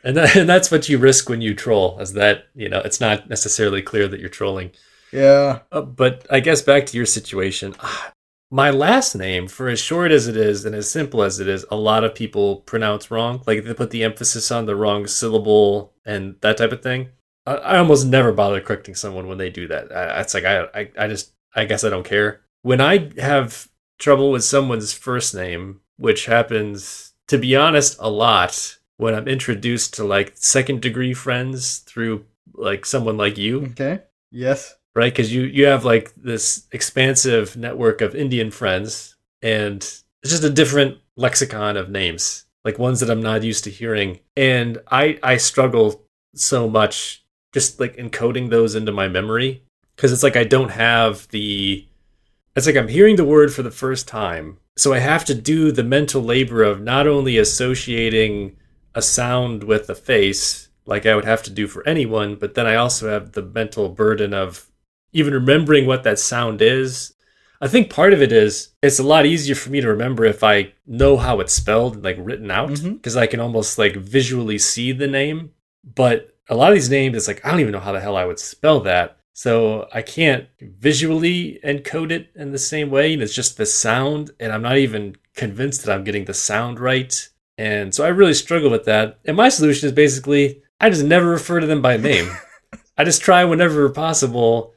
And, 0.01 0.15
that, 0.15 0.35
and 0.37 0.47
that's 0.47 0.71
what 0.71 0.87
you 0.87 0.97
risk 0.97 1.27
when 1.27 1.41
you 1.41 1.53
troll, 1.53 1.99
is 1.99 2.13
that, 2.13 2.45
you 2.55 2.69
know, 2.69 2.79
it's 2.79 3.01
not 3.01 3.27
necessarily 3.29 3.81
clear 3.81 4.07
that 4.07 4.19
you're 4.19 4.29
trolling. 4.29 4.71
Yeah, 5.11 5.59
Uh, 5.73 5.81
but 5.81 6.25
I 6.31 6.39
guess 6.39 6.61
back 6.61 6.85
to 6.87 6.97
your 6.97 7.05
situation. 7.05 7.75
ah, 7.81 8.13
My 8.49 8.69
last 8.69 9.13
name, 9.13 9.49
for 9.49 9.67
as 9.67 9.79
short 9.81 10.11
as 10.11 10.27
it 10.27 10.37
is 10.37 10.63
and 10.63 10.73
as 10.73 10.89
simple 10.89 11.21
as 11.21 11.41
it 11.41 11.49
is, 11.49 11.65
a 11.69 11.75
lot 11.75 12.05
of 12.05 12.15
people 12.15 12.57
pronounce 12.61 13.11
wrong. 13.11 13.41
Like 13.45 13.65
they 13.65 13.73
put 13.73 13.89
the 13.91 14.03
emphasis 14.05 14.51
on 14.51 14.67
the 14.67 14.75
wrong 14.75 15.05
syllable 15.05 15.93
and 16.05 16.35
that 16.41 16.55
type 16.57 16.71
of 16.71 16.81
thing. 16.81 17.09
I, 17.49 17.55
I 17.55 17.77
almost 17.77 18.05
never 18.05 18.31
bother 18.31 18.61
correcting 18.61 18.95
someone 18.95 19.27
when 19.27 19.37
they 19.37 19.49
do 19.49 19.67
that. 19.67 19.91
I, 19.91 20.21
it's 20.21 20.33
like 20.33 20.45
I, 20.45 20.65
I, 20.73 20.91
I 20.97 21.07
just, 21.07 21.33
I 21.55 21.65
guess 21.65 21.83
I 21.83 21.89
don't 21.89 22.05
care. 22.05 22.41
When 22.61 22.81
I 22.81 23.11
have 23.19 23.69
trouble 23.97 24.31
with 24.31 24.43
someone's 24.43 24.93
first 24.93 25.33
name, 25.33 25.81
which 25.97 26.25
happens, 26.25 27.13
to 27.27 27.37
be 27.37 27.55
honest, 27.55 27.97
a 27.99 28.09
lot 28.09 28.77
when 28.97 29.15
I'm 29.15 29.27
introduced 29.27 29.93
to 29.95 30.03
like 30.03 30.33
second 30.35 30.81
degree 30.81 31.13
friends 31.13 31.79
through 31.79 32.25
like 32.53 32.85
someone 32.85 33.17
like 33.17 33.37
you 33.37 33.65
okay. 33.67 34.01
Yes. 34.31 34.75
right? 34.95 35.11
Because 35.11 35.33
you 35.33 35.43
you 35.43 35.65
have 35.65 35.85
like 35.85 36.13
this 36.15 36.67
expansive 36.71 37.55
network 37.55 38.01
of 38.01 38.15
Indian 38.15 38.51
friends, 38.51 39.15
and 39.41 39.77
it's 39.77 40.31
just 40.31 40.43
a 40.43 40.49
different 40.49 40.97
lexicon 41.15 41.77
of 41.77 41.89
names, 41.89 42.45
like 42.65 42.77
ones 42.77 42.99
that 42.99 43.09
I'm 43.09 43.21
not 43.21 43.43
used 43.43 43.63
to 43.63 43.69
hearing, 43.69 44.19
and 44.35 44.77
I 44.91 45.17
I 45.23 45.37
struggle 45.37 46.05
so 46.35 46.69
much 46.69 47.25
just 47.53 47.79
like 47.79 47.97
encoding 47.97 48.49
those 48.49 48.75
into 48.75 48.91
my 48.91 49.07
memory 49.07 49.63
because 49.95 50.11
it's 50.11 50.23
like 50.23 50.37
I 50.37 50.43
don't 50.43 50.71
have 50.71 51.27
the. 51.29 51.85
It's 52.55 52.65
like 52.65 52.75
I'm 52.75 52.87
hearing 52.87 53.15
the 53.15 53.25
word 53.25 53.53
for 53.53 53.63
the 53.63 53.71
first 53.71 54.07
time, 54.07 54.57
so 54.77 54.93
I 54.93 54.99
have 54.99 55.25
to 55.25 55.35
do 55.35 55.71
the 55.71 55.83
mental 55.83 56.21
labor 56.21 56.63
of 56.63 56.81
not 56.81 57.07
only 57.07 57.37
associating 57.37 58.57
a 58.95 59.01
sound 59.01 59.63
with 59.63 59.89
a 59.89 59.95
face 59.95 60.69
like 60.85 61.05
I 61.05 61.15
would 61.15 61.25
have 61.25 61.43
to 61.43 61.51
do 61.51 61.67
for 61.67 61.87
anyone, 61.87 62.35
but 62.35 62.55
then 62.55 62.65
I 62.65 62.75
also 62.75 63.09
have 63.09 63.33
the 63.33 63.43
mental 63.43 63.89
burden 63.89 64.33
of 64.33 64.69
even 65.13 65.33
remembering 65.33 65.85
what 65.85 66.03
that 66.03 66.17
sound 66.17 66.61
is. 66.61 67.13
I 67.61 67.67
think 67.67 67.91
part 67.91 68.13
of 68.13 68.21
it 68.21 68.31
is 68.31 68.69
it's 68.81 68.99
a 68.99 69.03
lot 69.03 69.25
easier 69.25 69.53
for 69.53 69.69
me 69.69 69.81
to 69.81 69.87
remember 69.87 70.25
if 70.25 70.43
I 70.43 70.73
know 70.87 71.17
how 71.17 71.41
it's 71.41 71.53
spelled, 71.53 72.03
like 72.03 72.15
written 72.19 72.49
out, 72.49 72.69
mm-hmm. 72.71 72.93
because 72.93 73.15
I 73.15 73.27
can 73.27 73.39
almost 73.39 73.77
like 73.77 73.95
visually 73.95 74.57
see 74.57 74.91
the 74.91 75.07
name. 75.07 75.51
But 75.83 76.35
a 76.49 76.55
lot 76.55 76.69
of 76.69 76.75
these 76.75 76.89
names, 76.89 77.15
it's 77.15 77.27
like 77.27 77.45
I 77.45 77.51
don't 77.51 77.59
even 77.59 77.71
know 77.71 77.79
how 77.79 77.91
the 77.91 78.01
hell 78.01 78.17
I 78.17 78.25
would 78.25 78.39
spell 78.39 78.81
that. 78.81 79.17
So 79.33 79.87
I 79.93 80.01
can't 80.01 80.47
visually 80.59 81.59
encode 81.63 82.11
it 82.11 82.29
in 82.35 82.51
the 82.51 82.57
same 82.57 82.89
way. 82.89 83.13
And 83.13 83.21
it's 83.21 83.33
just 83.33 83.55
the 83.55 83.65
sound, 83.65 84.31
and 84.39 84.51
I'm 84.51 84.63
not 84.63 84.77
even 84.77 85.15
convinced 85.35 85.85
that 85.85 85.93
I'm 85.93 86.03
getting 86.03 86.25
the 86.25 86.33
sound 86.33 86.79
right. 86.79 87.29
And 87.57 87.95
so 87.95 88.03
I 88.03 88.09
really 88.09 88.33
struggle 88.33 88.69
with 88.69 88.85
that. 88.85 89.19
And 89.25 89.37
my 89.37 89.49
solution 89.49 89.87
is 89.87 89.93
basically 89.93 90.61
I 90.81 90.89
just 90.89 91.03
never 91.03 91.27
refer 91.27 91.59
to 91.59 91.67
them 91.67 91.81
by 91.81 91.97
name. 91.97 92.29
I 92.97 93.03
just 93.03 93.21
try 93.21 93.45
whenever 93.45 93.89
possible 93.89 94.73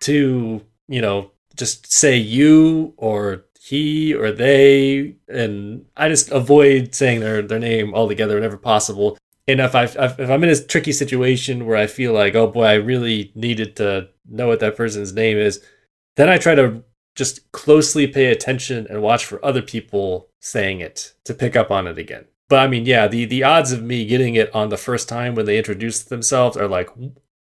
to, 0.00 0.60
you 0.88 1.00
know, 1.00 1.30
just 1.56 1.92
say 1.92 2.16
you 2.16 2.94
or 2.96 3.44
he 3.60 4.12
or 4.12 4.32
they, 4.32 5.16
and 5.28 5.86
I 5.96 6.08
just 6.08 6.30
avoid 6.30 6.94
saying 6.94 7.20
their 7.20 7.42
their 7.42 7.58
name 7.58 7.94
altogether 7.94 8.34
whenever 8.34 8.58
possible. 8.58 9.16
And 9.46 9.60
if 9.60 9.74
I 9.74 9.84
if 9.84 10.30
I'm 10.30 10.44
in 10.44 10.50
a 10.50 10.58
tricky 10.58 10.92
situation 10.92 11.66
where 11.66 11.76
I 11.76 11.86
feel 11.86 12.12
like, 12.12 12.34
oh 12.34 12.46
boy, 12.46 12.64
I 12.64 12.74
really 12.74 13.30
needed 13.34 13.76
to 13.76 14.08
know 14.28 14.48
what 14.48 14.60
that 14.60 14.76
person's 14.76 15.12
name 15.12 15.36
is, 15.36 15.62
then 16.16 16.28
I 16.28 16.38
try 16.38 16.54
to 16.54 16.82
just 17.14 17.50
closely 17.52 18.06
pay 18.06 18.26
attention 18.26 18.86
and 18.88 19.02
watch 19.02 19.24
for 19.24 19.44
other 19.44 19.62
people 19.62 20.28
saying 20.40 20.80
it 20.80 21.14
to 21.24 21.34
pick 21.34 21.56
up 21.56 21.70
on 21.70 21.86
it 21.86 21.98
again. 21.98 22.24
But 22.48 22.60
I 22.60 22.66
mean, 22.66 22.86
yeah, 22.86 23.06
the 23.06 23.24
the 23.24 23.44
odds 23.44 23.72
of 23.72 23.82
me 23.82 24.06
getting 24.06 24.34
it 24.34 24.54
on 24.54 24.68
the 24.68 24.76
first 24.76 25.08
time 25.08 25.34
when 25.34 25.46
they 25.46 25.58
introduce 25.58 26.02
themselves 26.02 26.56
are 26.56 26.68
like 26.68 26.90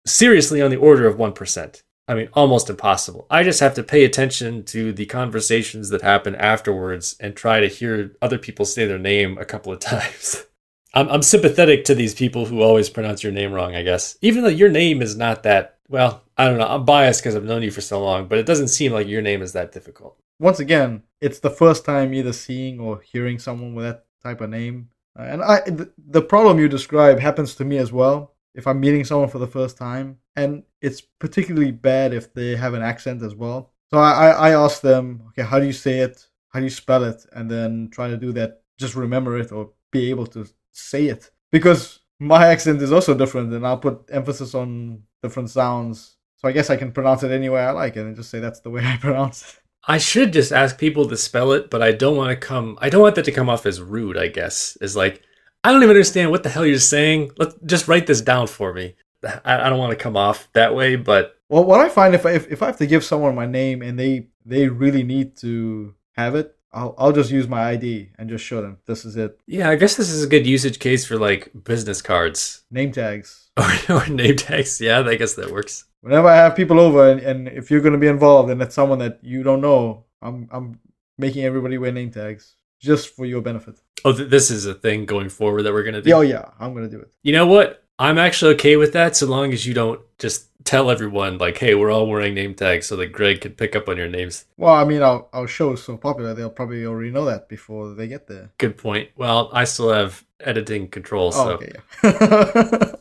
seriously 0.05 0.62
on 0.62 0.71
the 0.71 0.77
order 0.77 1.07
of 1.07 1.17
1%. 1.17 1.83
I 2.07 2.15
mean, 2.15 2.29
almost 2.33 2.69
impossible. 2.69 3.27
I 3.29 3.43
just 3.43 3.60
have 3.60 3.74
to 3.75 3.83
pay 3.83 4.03
attention 4.03 4.63
to 4.65 4.91
the 4.91 5.05
conversations 5.05 5.89
that 5.89 6.01
happen 6.01 6.36
afterwards 6.36 7.15
and 7.19 7.36
try 7.36 7.60
to 7.60 7.67
hear 7.67 8.15
other 8.21 8.38
people 8.38 8.65
say 8.65 8.86
their 8.86 9.00
name 9.00 9.38
a 9.38 9.45
couple 9.45 9.71
of 9.71 9.79
times. 9.93 10.45
I'm, 10.93 11.10
I'm 11.10 11.21
sympathetic 11.21 11.86
to 11.86 11.95
these 11.95 12.13
people 12.13 12.45
who 12.45 12.62
always 12.62 12.89
pronounce 12.89 13.24
your 13.24 13.31
name 13.31 13.53
wrong, 13.53 13.75
I 13.75 13.83
guess. 13.83 14.17
Even 14.21 14.43
though 14.43 14.50
your 14.50 14.69
name 14.69 15.01
is 15.01 15.15
not 15.15 15.43
that, 15.43 15.77
well, 15.88 16.24
I 16.38 16.48
don't 16.48 16.57
know. 16.57 16.67
I'm 16.67 16.86
biased 16.86 17.21
because 17.21 17.36
I've 17.36 17.43
known 17.43 17.63
you 17.63 17.71
for 17.71 17.81
so 17.81 18.03
long, 18.03 18.27
but 18.27 18.38
it 18.38 18.45
doesn't 18.45 18.69
seem 18.69 18.91
like 18.91 19.07
your 19.07 19.21
name 19.21 19.41
is 19.41 19.53
that 19.53 19.71
difficult. 19.71 20.17
Once 20.39 20.60
again, 20.60 21.03
it's 21.21 21.39
the 21.39 21.50
first 21.50 21.86
time 21.86 22.13
either 22.13 22.33
seeing 22.33 22.79
or 22.79 23.00
hearing 23.01 23.39
someone 23.39 23.75
with 23.75 23.86
that 23.86 24.05
type 24.24 24.41
of 24.41 24.50
name. 24.50 24.89
And 25.15 25.43
I, 25.43 25.62
the 25.98 26.21
problem 26.21 26.60
you 26.60 26.67
describe 26.67 27.19
happens 27.19 27.55
to 27.55 27.65
me 27.65 27.77
as 27.77 27.91
well. 27.91 28.33
If 28.53 28.67
I'm 28.67 28.79
meeting 28.79 29.05
someone 29.05 29.29
for 29.29 29.39
the 29.39 29.48
first 29.48 29.77
time, 29.77 30.17
and 30.36 30.63
it's 30.81 31.01
particularly 31.01 31.71
bad 31.71 32.13
if 32.13 32.33
they 32.33 32.55
have 32.55 32.74
an 32.74 32.81
accent 32.81 33.21
as 33.21 33.36
well. 33.36 33.71
So 33.91 34.00
I, 34.00 34.29
I 34.29 34.50
ask 34.51 34.81
them, 34.81 35.24
okay, 35.29 35.43
how 35.43 35.60
do 35.60 35.65
you 35.65 35.74
say 35.74 36.00
it? 36.00 36.25
How 36.50 36.60
do 36.60 36.65
you 36.65 36.69
spell 36.69 37.03
it? 37.03 37.25
And 37.33 37.50
then 37.50 37.89
try 37.91 38.10
to 38.10 38.17
do 38.17 38.31
that. 38.33 38.62
Just 38.77 38.95
remember 38.95 39.38
it 39.38 39.51
or 39.51 39.71
be 39.91 40.10
able 40.10 40.27
to 40.27 40.48
say 40.72 41.08
it 41.08 41.32
because 41.51 42.00
my 42.20 42.48
accent 42.48 42.82
is 42.82 42.92
also 42.92 43.13
different 43.13 43.54
and 43.54 43.66
I'll 43.66 43.78
put 43.78 44.10
emphasis 44.12 44.54
on 44.54 45.04
different 45.24 45.50
sounds. 45.50 46.18
So 46.38 46.48
I 46.48 46.51
guess 46.51 46.70
I 46.70 46.75
can 46.75 46.92
pronounce 46.92 47.24
it 47.24 47.32
any 47.32 47.50
way 47.50 47.62
I 47.62 47.72
like 47.72 47.98
it 47.98 48.06
and 48.06 48.16
just 48.16 48.30
say 48.30 48.40
that's 48.40 48.62
the 48.62 48.70
way 48.70 48.86
I 48.86 48.98
pronounce 49.01 49.42
it. 49.44 49.60
I 49.88 49.98
should 49.98 50.32
just 50.32 50.51
ask 50.51 50.78
people 50.78 51.08
to 51.08 51.18
spell 51.18 51.54
it, 51.54 51.72
but 51.72 51.82
I 51.82 51.92
don't 51.92 52.16
want 52.16 52.30
to 52.30 52.36
come 52.36 52.78
I 52.82 52.90
don't 52.90 53.01
want 53.01 53.16
that 53.16 53.25
to 53.25 53.32
come 53.32 53.50
off 53.50 53.66
as 53.66 53.82
rude, 53.82 54.18
I 54.18 54.28
guess. 54.28 54.78
Is 54.82 54.96
like 54.96 55.24
I 55.63 55.72
don't 55.72 55.84
even 55.84 55.96
understand 55.96 56.32
what 56.32 56.44
the 56.44 56.50
hell 56.50 56.66
you're 56.66 56.80
saying. 56.80 57.32
Let's 57.38 57.56
just 57.66 57.88
write 57.88 58.08
this 58.08 58.22
down 58.22 58.48
for 58.48 58.74
me. 58.74 58.96
I, 59.46 59.66
I 59.66 59.70
don't 59.70 59.80
want 59.80 59.92
to 59.92 60.04
come 60.04 60.18
off 60.18 60.48
that 60.54 60.75
way, 60.75 60.96
but 60.96 61.36
well, 61.50 61.66
what 61.66 61.80
I 61.80 61.90
find 61.90 62.16
if 62.16 62.25
I, 62.25 62.32
if 62.32 62.51
if 62.51 62.63
I 62.63 62.68
have 62.68 62.78
to 62.78 62.88
give 62.88 63.04
someone 63.04 63.36
my 63.36 63.46
name 63.46 63.82
and 63.82 64.00
they 64.00 64.28
they 64.46 64.68
really 64.68 65.04
need 65.04 65.38
to 65.38 65.96
have 66.13 66.36
it, 66.36 66.56
I'll 66.74 66.96
I'll 66.98 67.12
just 67.12 67.32
use 67.32 67.48
my 67.48 67.63
ID 67.70 68.12
and 68.18 68.30
just 68.30 68.46
show 68.46 68.62
them 68.62 68.78
this 68.86 69.06
is 69.06 69.18
it. 69.18 69.40
Yeah, 69.46 69.70
I 69.70 69.75
guess 69.75 69.96
this 69.96 70.10
is 70.10 70.24
a 70.24 70.28
good 70.28 70.48
usage 70.48 70.80
case 70.80 71.06
for 71.06 71.18
like 71.18 71.51
business 71.63 72.01
cards, 72.01 72.63
name 72.72 72.92
tags, 72.92 73.50
or, 73.58 73.70
or 73.90 74.08
name 74.08 74.38
tags. 74.38 74.80
Yeah, 74.80 75.01
I 75.01 75.16
guess 75.16 75.34
that 75.36 75.51
works. 75.51 75.86
Whenever 76.01 76.28
I 76.28 76.36
have 76.36 76.56
people 76.56 76.80
over, 76.80 77.12
and, 77.12 77.20
and 77.20 77.48
if 77.48 77.70
you're 77.70 77.82
going 77.82 77.94
to 77.94 78.00
be 78.00 78.08
involved 78.08 78.50
and 78.50 78.62
it's 78.62 78.74
someone 78.74 79.00
that 79.00 79.20
you 79.22 79.44
don't 79.44 79.62
know, 79.62 80.06
I'm 80.22 80.48
I'm 80.51 80.80
making 81.18 81.44
everybody 81.44 81.78
wear 81.78 81.92
name 81.92 82.12
tags 82.12 82.56
just 82.80 83.16
for 83.16 83.25
your 83.25 83.42
benefit. 83.42 83.80
Oh, 84.04 84.13
th- 84.13 84.30
this 84.30 84.50
is 84.50 84.66
a 84.66 84.74
thing 84.74 85.06
going 85.06 85.30
forward 85.30 85.63
that 85.63 85.74
we're 85.74 85.84
going 85.84 85.94
to 85.96 86.01
do. 86.01 86.12
Oh 86.13 86.22
yeah, 86.22 86.50
I'm 86.60 86.74
going 86.74 86.90
to 86.90 86.96
do 86.96 87.01
it. 87.01 87.13
You 87.22 87.34
know 87.34 87.46
what? 87.48 87.81
I'm 88.01 88.17
actually 88.17 88.55
okay 88.55 88.77
with 88.77 88.93
that 88.93 89.15
so 89.15 89.27
long 89.27 89.53
as 89.53 89.67
you 89.67 89.75
don't 89.75 90.01
just 90.17 90.48
tell 90.63 90.89
everyone 90.89 91.38
like, 91.38 91.60
"Hey, 91.60 91.75
we're 91.75 91.91
all 91.91 92.08
wearing 92.08 92.34
name 92.34 92.55
tags," 92.55 92.88
so 92.88 92.96
that 92.96 93.12
Greg 93.12 93.41
can 93.41 93.51
pick 93.51 93.75
up 93.75 93.88
on 93.88 93.96
your 93.96 94.08
names. 94.08 94.46
Well, 94.58 94.74
I 94.74 94.86
mean, 94.86 95.03
our 95.03 95.27
our 95.34 95.48
show 95.48 95.74
is 95.74 95.84
so 95.84 95.98
popular; 95.98 96.34
they'll 96.34 96.50
probably 96.50 96.84
already 96.84 97.12
know 97.12 97.25
that 97.25 97.48
before 97.48 97.93
they 97.93 98.08
get 98.08 98.25
there. 98.25 98.50
Good 98.58 98.75
point. 98.75 99.10
Well, 99.15 99.51
I 99.53 99.65
still 99.65 99.93
have 99.93 100.25
editing 100.39 100.88
control, 100.88 101.31
so. 101.31 101.43
Oh, 101.43 101.51
okay. 101.51 101.74
Yeah. 102.03 102.96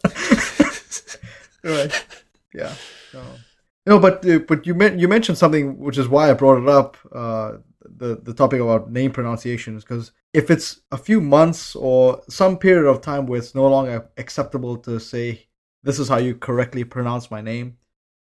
right. 1.79 2.07
Yeah. 2.53 2.75
No. 3.15 3.23
No, 3.87 3.99
but 3.99 4.29
uh, 4.29 4.41
but 4.41 4.67
you 4.67 4.75
meant 4.75 5.01
you 5.01 5.09
mentioned 5.09 5.39
something 5.39 5.79
which 5.79 5.97
is 5.97 6.09
why 6.09 6.29
I 6.31 6.35
brought 6.35 6.63
it 6.63 6.69
up. 6.69 6.99
Uh, 7.11 7.53
the 8.01 8.17
the 8.17 8.35
topic 8.35 8.61
about 8.61 8.91
name 8.91 9.13
pronunciations 9.13 9.85
because 9.85 10.11
if 10.33 10.51
it's 10.51 10.81
a 10.91 10.97
few 10.97 11.21
months 11.21 11.77
or 11.77 12.23
some 12.29 12.59
period 12.59 12.89
of 12.89 13.01
time 13.01 13.27
where 13.27 13.39
it's 13.39 13.55
no 13.55 13.69
longer 13.69 14.11
acceptable 14.17 14.77
to 14.79 14.99
say 14.99 15.47
this 15.83 15.99
is 15.99 16.09
how 16.09 16.19
you 16.19 16.35
correctly 16.35 16.83
pronounce 16.83 17.31
my 17.31 17.41
name, 17.41 17.77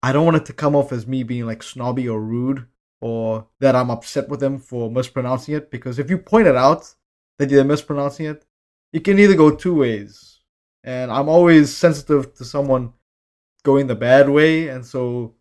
I 0.03 0.13
don't 0.13 0.25
want 0.25 0.37
it 0.37 0.47
to 0.47 0.53
come 0.53 0.77
off 0.77 0.93
as 0.93 1.07
me 1.07 1.23
being 1.23 1.47
like 1.47 1.63
snobby 1.63 2.09
or 2.09 2.21
rude 2.21 2.67
or 3.01 3.49
that 3.61 3.75
I'm 3.75 3.91
upset 3.91 4.29
with 4.29 4.41
them 4.41 4.59
for 4.59 4.91
mispronouncing 4.91 5.55
it 5.55 5.71
because 5.71 5.99
if 5.99 6.11
you 6.11 6.19
point 6.19 6.47
it 6.47 6.57
out 6.57 6.95
that 7.39 7.49
they're 7.49 7.65
mispronouncing 7.65 8.27
it, 8.27 8.45
it 8.93 9.01
can 9.01 9.19
either 9.19 9.35
go 9.35 9.51
two 9.51 9.75
ways. 9.75 10.41
And 10.85 11.11
I'm 11.11 11.29
always 11.29 11.75
sensitive 11.75 12.35
to 12.35 12.45
someone 12.45 12.93
going 13.63 13.87
the 13.87 13.95
bad 13.95 14.29
way 14.29 14.69
and 14.69 14.85
so 14.85 15.35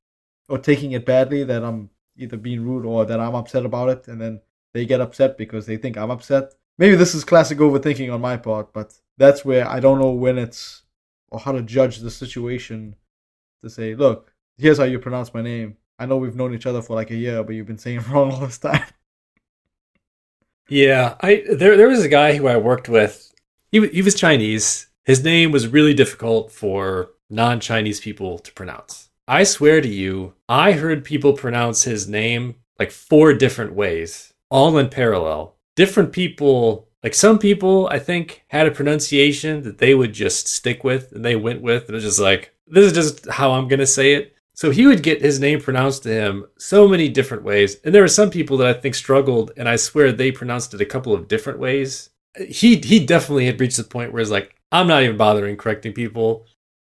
or 0.49 0.57
taking 0.57 0.93
it 0.93 1.05
badly 1.05 1.43
that 1.43 1.63
I'm 1.63 1.89
either 2.17 2.37
being 2.37 2.63
rude 2.63 2.85
or 2.85 3.05
that 3.05 3.19
I'm 3.19 3.35
upset 3.35 3.65
about 3.65 3.89
it, 3.89 4.07
and 4.07 4.19
then 4.21 4.41
they 4.73 4.85
get 4.85 5.01
upset 5.01 5.37
because 5.37 5.65
they 5.65 5.77
think 5.77 5.97
I'm 5.97 6.11
upset. 6.11 6.53
Maybe 6.77 6.95
this 6.95 7.13
is 7.13 7.23
classic 7.23 7.59
overthinking 7.59 8.13
on 8.13 8.21
my 8.21 8.37
part, 8.37 8.73
but 8.73 8.93
that's 9.17 9.45
where 9.45 9.67
I 9.67 9.79
don't 9.79 9.99
know 9.99 10.11
when 10.11 10.37
it's 10.37 10.83
or 11.29 11.39
how 11.39 11.51
to 11.51 11.61
judge 11.61 11.97
the 11.97 12.11
situation 12.11 12.95
to 13.63 13.69
say, 13.69 13.95
look, 13.95 14.33
here's 14.57 14.77
how 14.77 14.83
you 14.83 14.99
pronounce 14.99 15.33
my 15.33 15.41
name. 15.41 15.77
I 15.97 16.05
know 16.05 16.17
we've 16.17 16.35
known 16.35 16.53
each 16.53 16.65
other 16.65 16.81
for 16.81 16.95
like 16.95 17.11
a 17.11 17.15
year, 17.15 17.43
but 17.43 17.55
you've 17.55 17.67
been 17.67 17.77
saying 17.77 17.97
it 17.97 18.07
wrong 18.09 18.31
all 18.31 18.39
this 18.39 18.57
time. 18.57 18.85
Yeah, 20.69 21.15
I 21.21 21.43
there 21.51 21.75
there 21.75 21.89
was 21.89 22.03
a 22.03 22.09
guy 22.09 22.37
who 22.37 22.47
I 22.47 22.57
worked 22.57 22.87
with. 22.87 23.33
He 23.71 23.85
he 23.87 24.01
was 24.01 24.15
Chinese. 24.15 24.87
His 25.03 25.23
name 25.23 25.51
was 25.51 25.67
really 25.67 25.93
difficult 25.93 26.51
for 26.51 27.11
non-Chinese 27.29 27.99
people 27.99 28.39
to 28.39 28.53
pronounce. 28.53 29.09
I 29.33 29.45
swear 29.45 29.81
to 29.81 29.87
you, 29.87 30.35
I 30.47 30.73
heard 30.73 31.03
people 31.03 31.33
pronounce 31.33 31.85
his 31.85 32.07
name 32.07 32.53
like 32.77 32.91
four 32.91 33.33
different 33.33 33.73
ways, 33.73 34.31
all 34.51 34.77
in 34.77 34.89
parallel. 34.89 35.55
Different 35.75 36.11
people, 36.11 36.87
like 37.01 37.15
some 37.15 37.39
people, 37.39 37.87
I 37.91 37.97
think, 37.97 38.43
had 38.49 38.67
a 38.67 38.71
pronunciation 38.71 39.63
that 39.63 39.79
they 39.79 39.95
would 39.95 40.13
just 40.13 40.47
stick 40.47 40.83
with 40.83 41.13
and 41.13 41.25
they 41.25 41.35
went 41.35 41.63
with. 41.63 41.85
And 41.85 41.89
it 41.89 41.93
was 41.95 42.03
just 42.03 42.19
like, 42.19 42.53
this 42.67 42.85
is 42.85 42.93
just 42.93 43.27
how 43.27 43.53
I'm 43.53 43.67
going 43.67 43.79
to 43.79 43.87
say 43.87 44.13
it. 44.13 44.35
So 44.53 44.69
he 44.69 44.85
would 44.85 45.01
get 45.01 45.23
his 45.23 45.39
name 45.39 45.59
pronounced 45.59 46.03
to 46.03 46.09
him 46.09 46.45
so 46.59 46.87
many 46.87 47.09
different 47.09 47.41
ways. 47.41 47.77
And 47.83 47.95
there 47.95 48.03
were 48.03 48.07
some 48.07 48.29
people 48.29 48.57
that 48.57 48.67
I 48.67 48.79
think 48.79 48.93
struggled, 48.93 49.51
and 49.57 49.67
I 49.67 49.77
swear 49.77 50.11
they 50.11 50.31
pronounced 50.31 50.75
it 50.75 50.81
a 50.81 50.85
couple 50.85 51.11
of 51.11 51.27
different 51.27 51.57
ways. 51.57 52.11
He 52.37 52.75
he 52.75 53.03
definitely 53.03 53.47
had 53.47 53.59
reached 53.59 53.77
the 53.77 53.83
point 53.83 54.13
where 54.13 54.21
it's 54.21 54.29
like, 54.29 54.55
I'm 54.71 54.85
not 54.85 55.01
even 55.01 55.17
bothering 55.17 55.57
correcting 55.57 55.93
people. 55.93 56.45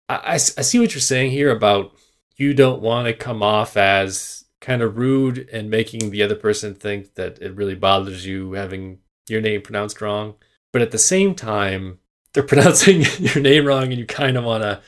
I, 0.09 0.15
I, 0.15 0.33
I 0.33 0.37
see 0.39 0.79
what 0.79 0.95
you're 0.95 1.03
saying 1.03 1.33
here 1.33 1.51
about 1.51 1.93
you 2.41 2.55
don't 2.55 2.81
want 2.81 3.07
to 3.07 3.13
come 3.13 3.43
off 3.43 3.77
as 3.77 4.47
kind 4.63 4.81
of 4.81 4.97
rude 4.97 5.47
and 5.53 5.69
making 5.69 6.11
the 6.11 6.23
other 6.23 6.35
person 6.35 6.75
think 6.75 7.15
that 7.15 7.41
it 7.43 7.55
really 7.55 7.75
bothers 7.75 8.25
you 8.25 8.53
having 8.53 8.99
your 9.29 9.43
name 9.43 9.61
pronounced 9.61 10.01
wrong. 10.01 10.35
But 10.73 10.81
at 10.81 10.91
the 10.91 10.99
same 10.99 11.35
time, 11.35 11.99
they're 12.33 12.43
pronouncing 12.55 13.03
your 13.19 13.41
name 13.41 13.67
wrong 13.67 13.85
and 13.85 13.99
you 13.99 14.07
kind 14.07 14.39
of 14.39 14.45
want 14.45 14.63
to 14.63 14.81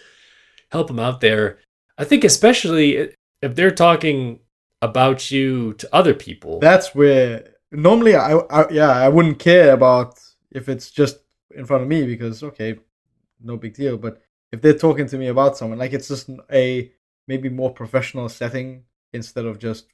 help 0.71 0.87
them 0.87 0.99
out 0.99 1.21
there. 1.21 1.59
I 1.99 2.05
think, 2.05 2.25
especially 2.25 3.11
if 3.43 3.55
they're 3.55 3.71
talking 3.71 4.41
about 4.81 5.31
you 5.31 5.75
to 5.75 5.95
other 5.95 6.15
people. 6.15 6.59
That's 6.59 6.95
where 6.95 7.51
normally 7.71 8.17
I, 8.17 8.33
I 8.33 8.71
yeah, 8.71 8.91
I 8.91 9.11
wouldn't 9.11 9.39
care 9.39 9.75
about 9.75 10.19
if 10.51 10.71
it's 10.71 10.91
just 10.91 11.19
in 11.55 11.67
front 11.67 11.83
of 11.83 11.89
me 11.89 12.07
because, 12.07 12.43
okay, 12.43 12.79
no 13.43 13.59
big 13.59 13.75
deal. 13.75 13.99
But 13.99 14.23
if 14.53 14.63
they're 14.63 14.73
talking 14.73 15.07
to 15.07 15.19
me 15.19 15.29
about 15.29 15.59
someone, 15.59 15.79
like 15.79 15.93
it's 15.93 16.09
just 16.09 16.31
a 16.51 16.91
maybe 17.29 17.49
more 17.49 17.73
professional 17.73 18.29
setting 18.29 18.85
instead 19.13 19.45
of 19.45 19.59
just 19.59 19.87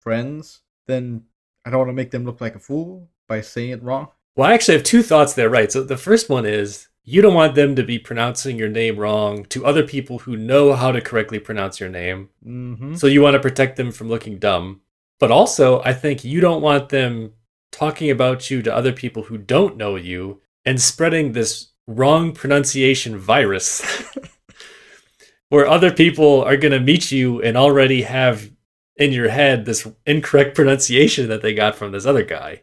friends, 0.00 0.60
then 0.86 1.24
I 1.64 1.70
don't 1.70 1.78
want 1.78 1.88
to 1.88 1.94
make 1.94 2.10
them 2.10 2.24
look 2.24 2.40
like 2.40 2.54
a 2.54 2.60
fool 2.60 3.08
by 3.28 3.40
saying 3.40 3.70
it 3.70 3.82
wrong. 3.82 4.08
Well, 4.36 4.48
I 4.48 4.54
actually 4.54 4.74
have 4.74 4.84
two 4.84 5.02
thoughts 5.02 5.34
there, 5.34 5.50
right? 5.50 5.72
So 5.72 5.82
the 5.82 5.96
first 5.96 6.28
one 6.28 6.46
is 6.46 6.88
you 7.04 7.22
don't 7.22 7.34
want 7.34 7.54
them 7.54 7.74
to 7.76 7.82
be 7.82 7.98
pronouncing 7.98 8.58
your 8.58 8.68
name 8.68 8.98
wrong 8.98 9.44
to 9.46 9.64
other 9.64 9.82
people 9.82 10.18
who 10.20 10.36
know 10.36 10.74
how 10.74 10.92
to 10.92 11.00
correctly 11.00 11.38
pronounce 11.38 11.80
your 11.80 11.88
name. 11.88 12.28
Mm-hmm. 12.44 12.96
So 12.96 13.06
you 13.06 13.22
want 13.22 13.34
to 13.34 13.40
protect 13.40 13.76
them 13.76 13.92
from 13.92 14.08
looking 14.08 14.38
dumb. 14.38 14.82
But 15.18 15.30
also, 15.30 15.80
I 15.82 15.94
think 15.94 16.24
you 16.24 16.40
don't 16.40 16.62
want 16.62 16.90
them 16.90 17.32
talking 17.72 18.10
about 18.10 18.50
you 18.50 18.60
to 18.62 18.74
other 18.74 18.92
people 18.92 19.24
who 19.24 19.38
don't 19.38 19.76
know 19.76 19.96
you 19.96 20.40
and 20.64 20.80
spreading 20.80 21.32
this 21.32 21.68
wrong 21.86 22.32
pronunciation 22.32 23.16
virus 23.16 23.82
where 25.48 25.66
other 25.66 25.92
people 25.92 26.42
are 26.42 26.56
going 26.56 26.72
to 26.72 26.80
meet 26.80 27.12
you 27.12 27.40
and 27.42 27.56
already 27.56 28.02
have 28.02 28.50
in 28.96 29.12
your 29.12 29.28
head 29.28 29.64
this 29.64 29.86
incorrect 30.06 30.54
pronunciation 30.54 31.28
that 31.28 31.42
they 31.42 31.54
got 31.54 31.76
from 31.76 31.92
this 31.92 32.06
other 32.06 32.24
guy. 32.24 32.62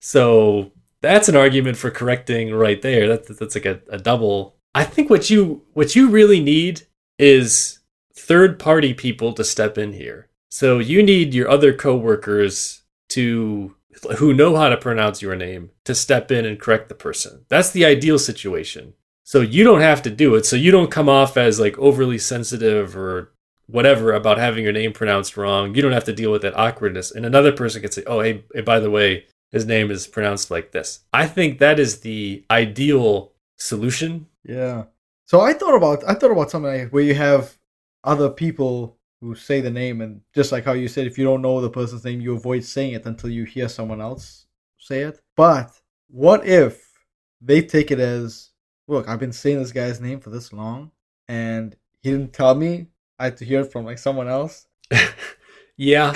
So 0.00 0.72
that's 1.00 1.28
an 1.28 1.36
argument 1.36 1.76
for 1.76 1.90
correcting 1.90 2.54
right 2.54 2.80
there. 2.80 3.08
That's 3.08 3.38
that's 3.38 3.54
like 3.54 3.66
a, 3.66 3.80
a 3.90 3.98
double. 3.98 4.56
I 4.74 4.84
think 4.84 5.10
what 5.10 5.30
you 5.30 5.62
what 5.72 5.96
you 5.96 6.08
really 6.08 6.42
need 6.42 6.82
is 7.18 7.80
third 8.14 8.58
party 8.58 8.94
people 8.94 9.32
to 9.34 9.44
step 9.44 9.78
in 9.78 9.92
here. 9.92 10.28
So 10.50 10.78
you 10.78 11.02
need 11.02 11.34
your 11.34 11.48
other 11.48 11.72
coworkers 11.74 12.82
to 13.10 13.74
who 14.18 14.34
know 14.34 14.56
how 14.56 14.68
to 14.68 14.76
pronounce 14.76 15.22
your 15.22 15.36
name 15.36 15.70
to 15.84 15.94
step 15.94 16.30
in 16.30 16.44
and 16.44 16.60
correct 16.60 16.88
the 16.88 16.94
person. 16.94 17.44
That's 17.48 17.70
the 17.70 17.84
ideal 17.84 18.18
situation. 18.18 18.94
So 19.26 19.40
you 19.40 19.64
don't 19.64 19.80
have 19.80 20.02
to 20.02 20.10
do 20.10 20.36
it. 20.36 20.46
So 20.46 20.54
you 20.54 20.70
don't 20.70 20.90
come 20.90 21.08
off 21.08 21.36
as 21.36 21.58
like 21.58 21.76
overly 21.78 22.16
sensitive 22.16 22.96
or 22.96 23.32
whatever 23.66 24.12
about 24.12 24.38
having 24.38 24.62
your 24.62 24.72
name 24.72 24.92
pronounced 24.92 25.36
wrong. 25.36 25.74
You 25.74 25.82
don't 25.82 25.90
have 25.90 26.04
to 26.04 26.12
deal 26.12 26.30
with 26.30 26.42
that 26.42 26.56
awkwardness. 26.56 27.10
And 27.10 27.26
another 27.26 27.50
person 27.50 27.82
could 27.82 27.92
say, 27.92 28.04
"Oh, 28.06 28.20
hey, 28.20 28.44
hey 28.54 28.60
by 28.60 28.78
the 28.78 28.90
way, 28.90 29.26
his 29.50 29.66
name 29.66 29.90
is 29.90 30.06
pronounced 30.06 30.50
like 30.52 30.70
this." 30.70 31.00
I 31.12 31.26
think 31.26 31.58
that 31.58 31.80
is 31.80 32.00
the 32.00 32.44
ideal 32.52 33.32
solution. 33.56 34.28
Yeah. 34.44 34.84
So 35.24 35.40
I 35.40 35.54
thought 35.54 35.74
about 35.74 36.04
I 36.08 36.14
thought 36.14 36.30
about 36.30 36.52
something 36.52 36.70
like 36.70 36.90
where 36.90 37.02
you 37.02 37.16
have 37.16 37.58
other 38.04 38.30
people 38.30 38.96
who 39.20 39.34
say 39.34 39.60
the 39.60 39.70
name, 39.70 40.02
and 40.02 40.20
just 40.36 40.52
like 40.52 40.64
how 40.64 40.74
you 40.74 40.86
said, 40.86 41.08
if 41.08 41.18
you 41.18 41.24
don't 41.24 41.42
know 41.42 41.60
the 41.60 41.68
person's 41.68 42.04
name, 42.04 42.20
you 42.20 42.36
avoid 42.36 42.62
saying 42.62 42.92
it 42.92 43.06
until 43.06 43.30
you 43.30 43.42
hear 43.42 43.68
someone 43.68 44.00
else 44.00 44.46
say 44.78 45.00
it. 45.00 45.20
But 45.36 45.72
what 46.08 46.46
if 46.46 46.86
they 47.40 47.60
take 47.62 47.90
it 47.90 47.98
as, 47.98 48.50
look, 48.88 49.08
I've 49.08 49.20
been 49.20 49.32
saying 49.32 49.58
this 49.58 49.72
guy's 49.72 50.00
name 50.00 50.20
for 50.20 50.30
this 50.30 50.52
long, 50.52 50.90
and 51.28 51.76
he 52.02 52.10
didn't 52.10 52.32
tell 52.32 52.54
me. 52.54 52.86
I 53.18 53.24
had 53.24 53.36
to 53.38 53.44
hear 53.44 53.60
it 53.60 53.72
from 53.72 53.84
like 53.84 53.98
someone 53.98 54.28
else. 54.28 54.66
yeah, 55.76 56.14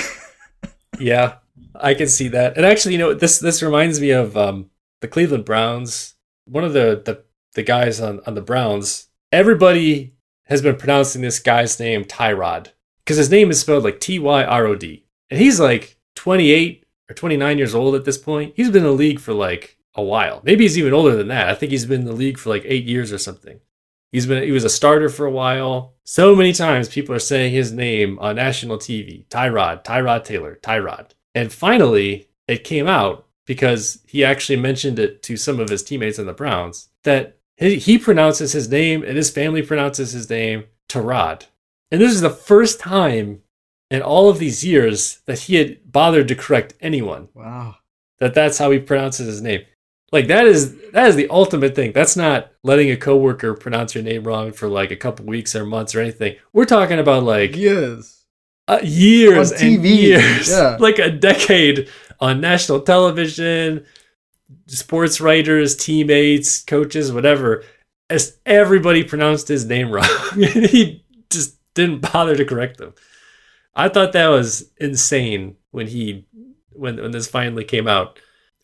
yeah, 0.98 1.36
I 1.74 1.94
can 1.94 2.08
see 2.08 2.28
that. 2.28 2.56
And 2.56 2.66
actually, 2.66 2.92
you 2.92 2.98
know, 2.98 3.14
this 3.14 3.38
this 3.38 3.62
reminds 3.62 4.00
me 4.00 4.10
of 4.10 4.36
um, 4.36 4.70
the 5.00 5.08
Cleveland 5.08 5.44
Browns. 5.44 6.14
One 6.44 6.64
of 6.64 6.72
the 6.72 7.02
the, 7.04 7.24
the 7.54 7.62
guys 7.62 8.00
on 8.00 8.20
on 8.26 8.34
the 8.34 8.42
Browns. 8.42 9.08
Everybody 9.32 10.14
has 10.44 10.62
been 10.62 10.76
pronouncing 10.76 11.22
this 11.22 11.38
guy's 11.38 11.78
name 11.78 12.04
Tyrod 12.04 12.68
because 13.04 13.16
his 13.16 13.30
name 13.30 13.50
is 13.50 13.60
spelled 13.60 13.84
like 13.84 14.00
T 14.00 14.18
Y 14.18 14.44
R 14.44 14.66
O 14.66 14.74
D, 14.74 15.04
and 15.30 15.40
he's 15.40 15.60
like 15.60 15.96
28 16.16 16.84
or 17.08 17.14
29 17.14 17.58
years 17.58 17.74
old 17.74 17.94
at 17.94 18.04
this 18.04 18.18
point. 18.18 18.52
He's 18.56 18.70
been 18.70 18.82
in 18.82 18.90
the 18.90 18.92
league 18.92 19.20
for 19.20 19.32
like 19.32 19.78
a 19.94 20.02
while. 20.02 20.40
Maybe 20.44 20.64
he's 20.64 20.78
even 20.78 20.92
older 20.92 21.16
than 21.16 21.28
that. 21.28 21.48
I 21.48 21.54
think 21.54 21.72
he's 21.72 21.86
been 21.86 22.02
in 22.02 22.06
the 22.06 22.12
league 22.12 22.38
for 22.38 22.50
like 22.50 22.62
eight 22.64 22.84
years 22.84 23.12
or 23.12 23.18
something. 23.18 23.60
He's 24.12 24.26
been 24.26 24.42
he 24.42 24.50
was 24.50 24.64
a 24.64 24.70
starter 24.70 25.08
for 25.08 25.26
a 25.26 25.30
while. 25.30 25.94
So 26.04 26.34
many 26.34 26.52
times 26.52 26.88
people 26.88 27.14
are 27.14 27.20
saying 27.20 27.52
his 27.52 27.72
name 27.72 28.18
on 28.18 28.36
national 28.36 28.78
TV. 28.78 29.26
Tyrod, 29.28 29.84
Tyrod 29.84 30.24
Taylor, 30.24 30.58
Tyrod. 30.62 31.12
And 31.34 31.52
finally, 31.52 32.28
it 32.48 32.64
came 32.64 32.88
out 32.88 33.26
because 33.46 34.02
he 34.06 34.24
actually 34.24 34.56
mentioned 34.56 34.98
it 34.98 35.22
to 35.24 35.36
some 35.36 35.60
of 35.60 35.68
his 35.68 35.82
teammates 35.82 36.18
in 36.18 36.26
the 36.26 36.32
Browns 36.32 36.88
that 37.04 37.38
he, 37.56 37.76
he 37.76 37.98
pronounces 37.98 38.52
his 38.52 38.68
name 38.68 39.02
and 39.02 39.16
his 39.16 39.30
family 39.30 39.62
pronounces 39.62 40.12
his 40.12 40.28
name 40.28 40.64
Tyrod. 40.88 41.46
And 41.90 42.00
this 42.00 42.12
is 42.12 42.20
the 42.20 42.30
first 42.30 42.80
time 42.80 43.42
in 43.90 44.02
all 44.02 44.28
of 44.28 44.38
these 44.38 44.64
years 44.64 45.20
that 45.26 45.40
he 45.40 45.56
had 45.56 45.90
bothered 45.90 46.28
to 46.28 46.34
correct 46.34 46.74
anyone. 46.80 47.28
Wow. 47.34 47.76
That 48.18 48.34
that's 48.34 48.58
how 48.58 48.70
he 48.70 48.78
pronounces 48.78 49.26
his 49.26 49.42
name. 49.42 49.62
Like 50.12 50.26
that 50.28 50.46
is 50.46 50.76
that 50.92 51.08
is 51.08 51.16
the 51.16 51.28
ultimate 51.30 51.74
thing. 51.76 51.92
That's 51.92 52.16
not 52.16 52.50
letting 52.64 52.90
a 52.90 52.96
coworker 52.96 53.54
pronounce 53.54 53.94
your 53.94 54.02
name 54.04 54.24
wrong 54.24 54.52
for 54.52 54.68
like 54.68 54.90
a 54.90 54.96
couple 54.96 55.24
weeks 55.26 55.54
or 55.54 55.64
months 55.64 55.94
or 55.94 56.00
anything. 56.00 56.36
We're 56.52 56.64
talking 56.64 56.98
about 56.98 57.22
like 57.22 57.54
Years. 57.56 58.24
uh, 58.66 58.80
years 58.82 59.52
On 59.52 59.58
and 59.58 59.78
TV, 59.78 59.96
years, 59.96 60.48
yeah. 60.50 60.76
like 60.80 60.98
a 60.98 61.10
decade 61.10 61.88
on 62.18 62.40
national 62.40 62.80
television, 62.80 63.86
sports 64.66 65.20
writers, 65.20 65.76
teammates, 65.76 66.62
coaches, 66.64 67.12
whatever. 67.12 67.62
As 68.08 68.36
everybody 68.44 69.04
pronounced 69.04 69.46
his 69.46 69.64
name 69.64 69.90
wrong, 69.92 70.04
he 70.34 71.04
just 71.30 71.56
didn't 71.74 72.00
bother 72.12 72.34
to 72.34 72.44
correct 72.44 72.78
them. 72.78 72.94
I 73.76 73.88
thought 73.88 74.12
that 74.14 74.26
was 74.28 74.68
insane 74.78 75.54
when 75.70 75.86
he 75.86 76.26
when 76.72 77.00
when 77.00 77.12
this 77.12 77.28
finally 77.28 77.62
came 77.64 77.86
out. 77.86 78.18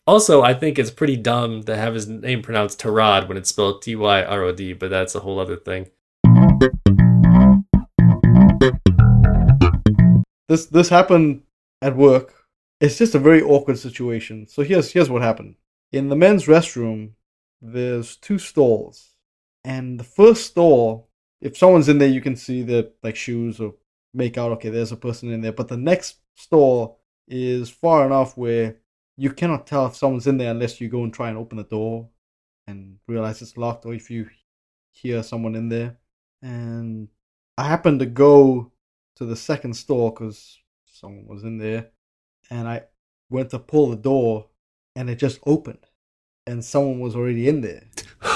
Also, 0.07 0.41
I 0.41 0.53
think 0.53 0.79
it's 0.79 0.89
pretty 0.89 1.17
dumb 1.17 1.63
to 1.63 1.75
have 1.75 1.93
his 1.93 2.07
name 2.07 2.41
pronounced 2.41 2.79
Tyrod 2.79 3.27
when 3.27 3.35
it's 3.35 3.49
spelled 3.49 3.81
T 3.81 3.93
Y 3.93 4.23
R 4.23 4.41
O 4.41 4.53
D, 4.53 4.71
but 4.71 4.89
that's 4.89 5.15
a 5.15 5.19
whole 5.19 5.37
other 5.37 5.57
thing. 5.57 5.87
This 10.47 10.67
this 10.67 10.87
happened 10.87 11.41
at 11.81 11.97
work. 11.97 12.45
It's 12.79 12.97
just 12.97 13.15
a 13.15 13.19
very 13.19 13.41
awkward 13.41 13.79
situation. 13.79 14.47
So 14.47 14.63
here's 14.63 14.93
here's 14.93 15.09
what 15.09 15.23
happened. 15.23 15.55
In 15.91 16.07
the 16.07 16.15
men's 16.15 16.45
restroom, 16.45 17.11
there's 17.61 18.15
two 18.15 18.39
stalls. 18.39 19.09
And 19.65 19.99
the 19.99 20.05
first 20.05 20.45
stall, 20.45 21.09
if 21.41 21.57
someone's 21.57 21.89
in 21.89 21.97
there 21.97 22.07
you 22.07 22.21
can 22.21 22.37
see 22.37 22.63
their 22.63 22.85
like 23.03 23.17
shoes 23.17 23.59
or 23.59 23.73
make 24.13 24.37
out 24.37 24.53
okay, 24.53 24.69
there's 24.69 24.93
a 24.93 24.95
person 24.95 25.33
in 25.33 25.41
there. 25.41 25.51
But 25.51 25.67
the 25.67 25.75
next 25.75 26.19
stall 26.35 27.01
is 27.27 27.69
far 27.69 28.05
enough 28.05 28.37
where 28.37 28.77
you 29.17 29.31
cannot 29.33 29.65
tell 29.65 29.87
if 29.87 29.95
someone's 29.95 30.27
in 30.27 30.37
there 30.37 30.51
unless 30.51 30.79
you 30.79 30.87
go 30.87 31.03
and 31.03 31.13
try 31.13 31.29
and 31.29 31.37
open 31.37 31.57
the 31.57 31.63
door 31.63 32.07
and 32.67 32.97
realize 33.07 33.41
it's 33.41 33.57
locked 33.57 33.85
or 33.85 33.93
if 33.93 34.11
you 34.11 34.29
hear 34.91 35.23
someone 35.23 35.55
in 35.55 35.69
there. 35.69 35.97
And 36.41 37.07
I 37.57 37.67
happened 37.67 37.99
to 37.99 38.05
go 38.05 38.71
to 39.15 39.25
the 39.25 39.35
second 39.35 39.73
store 39.73 40.11
because 40.11 40.59
someone 40.85 41.25
was 41.25 41.43
in 41.43 41.57
there, 41.57 41.89
and 42.51 42.67
I 42.67 42.83
went 43.29 43.49
to 43.51 43.59
pull 43.59 43.89
the 43.89 43.95
door, 43.95 44.47
and 44.95 45.09
it 45.09 45.15
just 45.15 45.39
opened, 45.45 45.85
and 46.45 46.63
someone 46.63 46.99
was 46.99 47.15
already 47.15 47.47
in 47.47 47.61
there. 47.61 47.85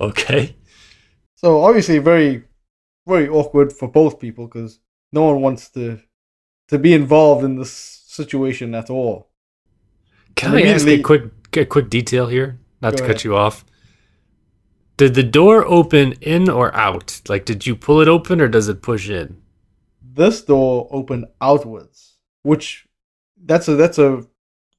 okay. 0.00 0.56
So 1.36 1.62
obviously, 1.62 1.98
very, 1.98 2.44
very 3.06 3.28
awkward 3.28 3.72
for 3.72 3.88
both 3.88 4.18
people 4.18 4.46
because 4.46 4.80
no 5.12 5.24
one 5.24 5.40
wants 5.40 5.70
to 5.70 6.00
to 6.68 6.78
be 6.78 6.92
involved 6.92 7.44
in 7.44 7.56
this 7.56 7.99
situation 8.10 8.74
at 8.74 8.90
all. 8.90 9.30
Can 10.34 10.56
I 10.56 10.62
ask 10.62 10.86
a 10.86 11.00
quick 11.00 11.24
a 11.56 11.64
quick 11.64 11.90
detail 11.90 12.26
here? 12.26 12.58
Not 12.80 12.96
to 12.96 13.02
ahead. 13.04 13.16
cut 13.16 13.24
you 13.24 13.36
off. 13.36 13.64
Did 14.96 15.14
the 15.14 15.22
door 15.22 15.64
open 15.64 16.12
in 16.20 16.48
or 16.48 16.74
out? 16.74 17.20
Like, 17.28 17.44
did 17.44 17.66
you 17.66 17.74
pull 17.76 18.00
it 18.00 18.08
open 18.08 18.40
or 18.40 18.48
does 18.48 18.68
it 18.68 18.82
push 18.82 19.08
in? 19.08 19.40
This 20.02 20.42
door 20.42 20.88
opened 20.90 21.26
outwards, 21.40 22.16
which 22.42 22.86
that's 23.44 23.68
a 23.68 23.76
that's 23.76 23.98
a 23.98 24.24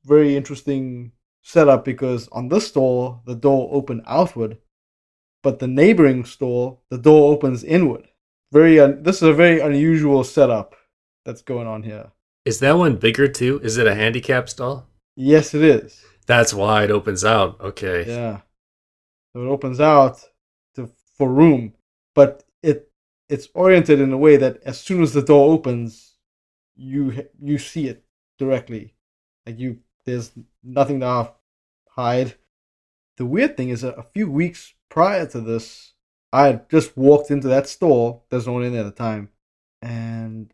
very 0.06 0.36
interesting 0.36 1.12
setup 1.42 1.86
because 1.86 2.28
on 2.32 2.50
this 2.50 2.68
store 2.68 3.22
the 3.26 3.36
door 3.36 3.70
opened 3.72 4.04
outward, 4.06 4.58
but 5.42 5.60
the 5.60 5.68
neighboring 5.68 6.26
store 6.26 6.80
the 6.90 6.98
door 6.98 7.32
opens 7.34 7.64
inward. 7.64 8.08
Very 8.52 8.80
un- 8.80 9.04
this 9.04 9.18
is 9.18 9.30
a 9.30 9.34
very 9.34 9.60
unusual 9.62 10.24
setup 10.24 10.76
that's 11.26 11.42
going 11.42 11.68
on 11.68 11.84
here. 11.84 12.12
Is 12.46 12.60
that 12.60 12.78
one 12.78 12.96
bigger 12.96 13.28
too? 13.28 13.60
Is 13.64 13.78
it 13.78 13.88
a 13.88 13.96
handicap 13.96 14.50
stall? 14.50 14.88
Yes, 15.16 15.54
it 15.54 15.62
is. 15.62 16.04
That's 16.26 16.54
why 16.54 16.84
it 16.84 16.92
opens 16.92 17.24
out. 17.24 17.60
Okay. 17.62 18.06
Yeah. 18.08 18.42
So 19.34 19.44
it 19.44 19.50
opens 19.50 19.80
out 19.80 20.24
to 20.76 20.90
for 21.18 21.30
room, 21.32 21.74
but 22.16 22.44
it 22.64 22.92
it's 23.30 23.48
oriented 23.54 24.00
in 24.00 24.12
a 24.12 24.18
way 24.18 24.38
that 24.38 24.62
as 24.64 24.80
soon 24.80 25.02
as 25.02 25.14
the 25.14 25.22
door 25.22 25.54
opens, 25.54 26.16
you 26.76 27.28
you 27.40 27.58
see 27.58 27.88
it 27.88 28.04
directly. 28.40 28.96
Like 29.46 29.60
you, 29.60 29.80
there's 30.06 30.32
nothing 30.64 31.00
to 31.02 31.32
hide. 31.90 32.36
The 33.18 33.26
weird 33.26 33.56
thing 33.56 33.70
is 33.70 33.82
that 33.82 33.98
a 33.98 34.04
few 34.04 34.30
weeks 34.30 34.74
prior 34.90 35.26
to 35.28 35.42
this, 35.42 35.94
I 36.34 36.48
had 36.48 36.70
just 36.70 36.98
walked 36.98 37.30
into 37.30 37.48
that 37.50 37.68
store. 37.68 38.22
There's 38.30 38.48
no 38.48 38.54
one 38.54 38.64
in 38.64 38.74
there 38.74 38.86
at 38.86 38.96
the 38.96 39.04
time, 39.04 39.30
and 39.82 40.52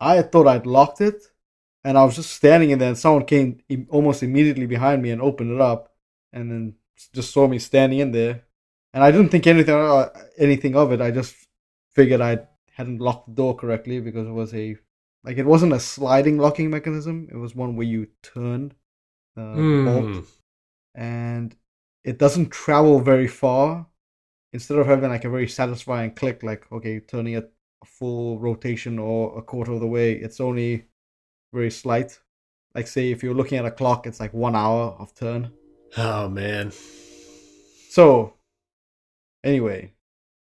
I 0.00 0.22
thought 0.22 0.46
I'd 0.46 0.66
locked 0.66 1.00
it, 1.00 1.22
and 1.84 1.96
I 1.98 2.04
was 2.04 2.16
just 2.16 2.32
standing 2.32 2.70
in 2.70 2.78
there, 2.78 2.88
and 2.88 2.98
someone 2.98 3.24
came 3.24 3.60
almost 3.90 4.22
immediately 4.22 4.66
behind 4.66 5.02
me 5.02 5.10
and 5.10 5.22
opened 5.22 5.52
it 5.52 5.60
up, 5.60 5.94
and 6.32 6.50
then 6.50 6.74
just 7.14 7.32
saw 7.32 7.46
me 7.48 7.58
standing 7.58 7.98
in 8.00 8.12
there, 8.12 8.44
and 8.94 9.04
I 9.04 9.10
didn't 9.10 9.30
think 9.30 9.46
anything 9.46 9.74
uh, 9.74 10.08
anything 10.38 10.76
of 10.76 10.92
it. 10.92 11.00
I 11.00 11.10
just 11.10 11.34
figured 11.94 12.20
I 12.20 12.40
hadn't 12.72 13.00
locked 13.00 13.28
the 13.28 13.34
door 13.34 13.56
correctly 13.56 14.00
because 14.00 14.26
it 14.28 14.32
was 14.32 14.54
a 14.54 14.76
like 15.24 15.38
it 15.38 15.46
wasn't 15.46 15.72
a 15.72 15.80
sliding 15.80 16.38
locking 16.38 16.70
mechanism. 16.70 17.28
It 17.30 17.36
was 17.36 17.54
one 17.54 17.76
where 17.76 17.86
you 17.86 18.08
turn 18.22 18.74
the 19.34 19.42
bolt, 19.84 20.14
Hmm. 20.14 20.20
and 20.94 21.56
it 22.04 22.18
doesn't 22.18 22.50
travel 22.50 23.00
very 23.00 23.28
far. 23.28 23.86
Instead 24.52 24.78
of 24.78 24.86
having 24.86 25.10
like 25.10 25.24
a 25.24 25.30
very 25.30 25.48
satisfying 25.48 26.12
click, 26.14 26.42
like 26.42 26.70
okay, 26.72 27.00
turning 27.00 27.34
it 27.34 27.52
a 27.82 27.86
full 27.86 28.38
rotation 28.38 28.98
or 28.98 29.38
a 29.38 29.42
quarter 29.42 29.72
of 29.72 29.80
the 29.80 29.86
way, 29.86 30.12
it's 30.12 30.40
only 30.40 30.86
very 31.52 31.70
slight. 31.70 32.18
Like 32.74 32.86
say 32.86 33.10
if 33.10 33.22
you're 33.22 33.34
looking 33.34 33.58
at 33.58 33.64
a 33.64 33.70
clock, 33.70 34.06
it's 34.06 34.20
like 34.20 34.34
one 34.34 34.56
hour 34.56 34.94
of 34.98 35.14
turn. 35.14 35.52
Oh 35.96 36.28
man. 36.28 36.72
So, 37.90 38.34
anyway, 39.42 39.94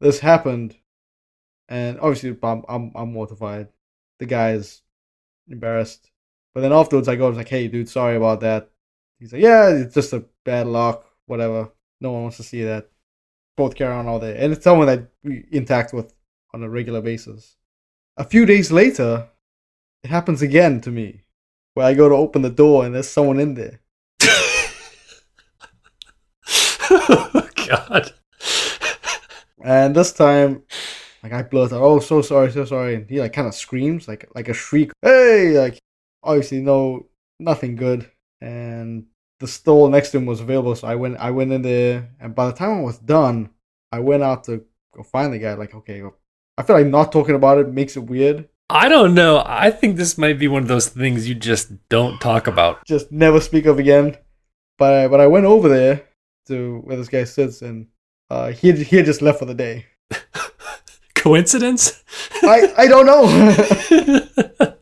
this 0.01 0.19
happened, 0.19 0.75
and 1.69 1.99
obviously 1.99 2.37
I'm 2.43 2.63
I'm, 2.67 2.91
I'm 2.95 3.13
mortified. 3.13 3.69
The 4.19 4.25
guy 4.25 4.51
is 4.51 4.81
embarrassed, 5.47 6.11
but 6.53 6.61
then 6.61 6.73
afterwards 6.73 7.07
I 7.07 7.15
go, 7.15 7.25
I 7.25 7.29
was 7.29 7.37
like, 7.37 7.47
"Hey, 7.47 7.67
dude, 7.69 7.87
sorry 7.87 8.17
about 8.17 8.41
that." 8.41 8.69
He's 9.19 9.31
like, 9.31 9.41
"Yeah, 9.41 9.69
it's 9.69 9.93
just 9.93 10.13
a 10.13 10.25
bad 10.43 10.67
luck, 10.67 11.05
whatever. 11.27 11.71
No 12.01 12.11
one 12.11 12.23
wants 12.23 12.37
to 12.37 12.43
see 12.43 12.63
that." 12.63 12.89
Both 13.55 13.75
carry 13.75 13.93
on 13.93 14.07
all 14.07 14.19
day, 14.19 14.37
and 14.37 14.53
it's 14.53 14.63
someone 14.63 14.87
that 14.87 15.09
we 15.23 15.45
interact 15.51 15.93
with 15.93 16.13
on 16.53 16.63
a 16.63 16.69
regular 16.69 17.01
basis. 17.01 17.55
A 18.17 18.23
few 18.23 18.45
days 18.45 18.71
later, 18.71 19.29
it 20.03 20.09
happens 20.09 20.41
again 20.41 20.81
to 20.81 20.91
me, 20.91 21.23
where 21.73 21.85
I 21.85 21.93
go 21.93 22.09
to 22.09 22.15
open 22.15 22.41
the 22.41 22.49
door 22.49 22.85
and 22.85 22.95
there's 22.95 23.09
someone 23.09 23.39
in 23.39 23.53
there. 23.53 23.81
oh 26.91 27.49
God. 27.67 28.13
And 29.63 29.95
this 29.95 30.13
time, 30.13 30.63
like 31.21 31.33
I 31.33 31.43
blurt 31.43 31.73
out, 31.73 31.81
"Oh, 31.81 31.99
so 31.99 32.21
sorry, 32.21 32.51
so 32.51 32.65
sorry," 32.65 32.95
and 32.95 33.09
he 33.09 33.19
like 33.19 33.33
kind 33.33 33.47
of 33.47 33.53
screams, 33.53 34.07
like 34.07 34.29
like 34.33 34.47
a 34.47 34.53
shriek, 34.53 34.91
"Hey!" 35.01 35.59
Like 35.59 35.79
obviously 36.23 36.61
no, 36.61 37.07
nothing 37.39 37.75
good. 37.75 38.09
And 38.41 39.07
the 39.39 39.47
stall 39.47 39.89
next 39.89 40.11
to 40.11 40.17
him 40.17 40.25
was 40.25 40.41
available, 40.41 40.75
so 40.75 40.87
I 40.87 40.95
went 40.95 41.17
I 41.17 41.31
went 41.31 41.51
in 41.51 41.61
there, 41.61 42.09
and 42.19 42.33
by 42.33 42.47
the 42.47 42.53
time 42.53 42.77
I 42.77 42.81
was 42.81 42.99
done, 42.99 43.49
I 43.91 43.99
went 43.99 44.23
out 44.23 44.45
to 44.45 44.65
go 44.93 45.03
find 45.03 45.33
the 45.33 45.39
guy. 45.39 45.53
Like, 45.55 45.75
okay, 45.75 46.03
I 46.59 46.63
feel 46.63 46.75
like 46.75 46.87
not 46.87 47.13
talking 47.13 47.35
about 47.35 47.57
it 47.57 47.71
makes 47.71 47.95
it 47.95 48.01
weird. 48.01 48.49
I 48.69 48.89
don't 48.89 49.13
know. 49.13 49.41
I 49.45 49.71
think 49.71 49.95
this 49.95 50.17
might 50.17 50.37
be 50.37 50.49
one 50.49 50.61
of 50.63 50.67
those 50.67 50.89
things 50.89 51.29
you 51.29 51.33
just 51.33 51.71
don't 51.87 52.19
talk 52.19 52.47
about. 52.47 52.85
Just 52.85 53.13
never 53.13 53.39
speak 53.39 53.65
of 53.65 53.79
again. 53.79 54.17
But 54.77 54.93
I, 54.93 55.07
but 55.07 55.21
I 55.21 55.27
went 55.27 55.45
over 55.45 55.69
there 55.69 56.03
to 56.47 56.81
where 56.83 56.97
this 56.97 57.07
guy 57.07 57.23
sits, 57.23 57.61
and 57.61 57.87
uh, 58.29 58.51
he 58.51 58.73
he 58.73 58.97
had 58.97 59.05
just 59.05 59.21
left 59.21 59.39
for 59.39 59.45
the 59.45 59.53
day. 59.53 59.85
Coincidence? 61.15 62.03
I 62.43 62.73
I 62.77 62.87
don't 62.87 63.05
know. 63.05 63.23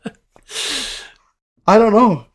I 1.68 1.78
don't 1.78 1.92
know. 1.92 2.26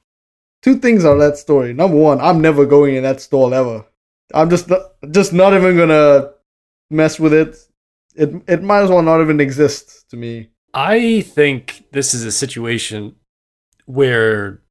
Two 0.61 0.77
things 0.77 1.03
on 1.03 1.19
that 1.19 1.37
story. 1.37 1.73
Number 1.73 1.97
one, 1.97 2.21
I'm 2.21 2.39
never 2.39 2.65
going 2.65 2.95
in 2.95 3.03
that 3.03 3.19
stall 3.19 3.53
ever. 3.53 3.85
I'm 4.33 4.49
just 4.49 4.69
not, 4.69 4.93
just 5.11 5.33
not 5.33 5.53
even 5.53 5.75
gonna 5.75 6.29
mess 6.89 7.19
with 7.19 7.33
it. 7.33 7.57
It 8.15 8.43
it 8.47 8.63
might 8.63 8.81
as 8.83 8.89
well 8.89 9.01
not 9.01 9.21
even 9.21 9.39
exist 9.39 10.09
to 10.09 10.17
me. 10.17 10.49
I 10.73 11.21
think 11.21 11.85
this 11.91 12.13
is 12.13 12.23
a 12.23 12.31
situation 12.31 13.15
where 13.85 14.61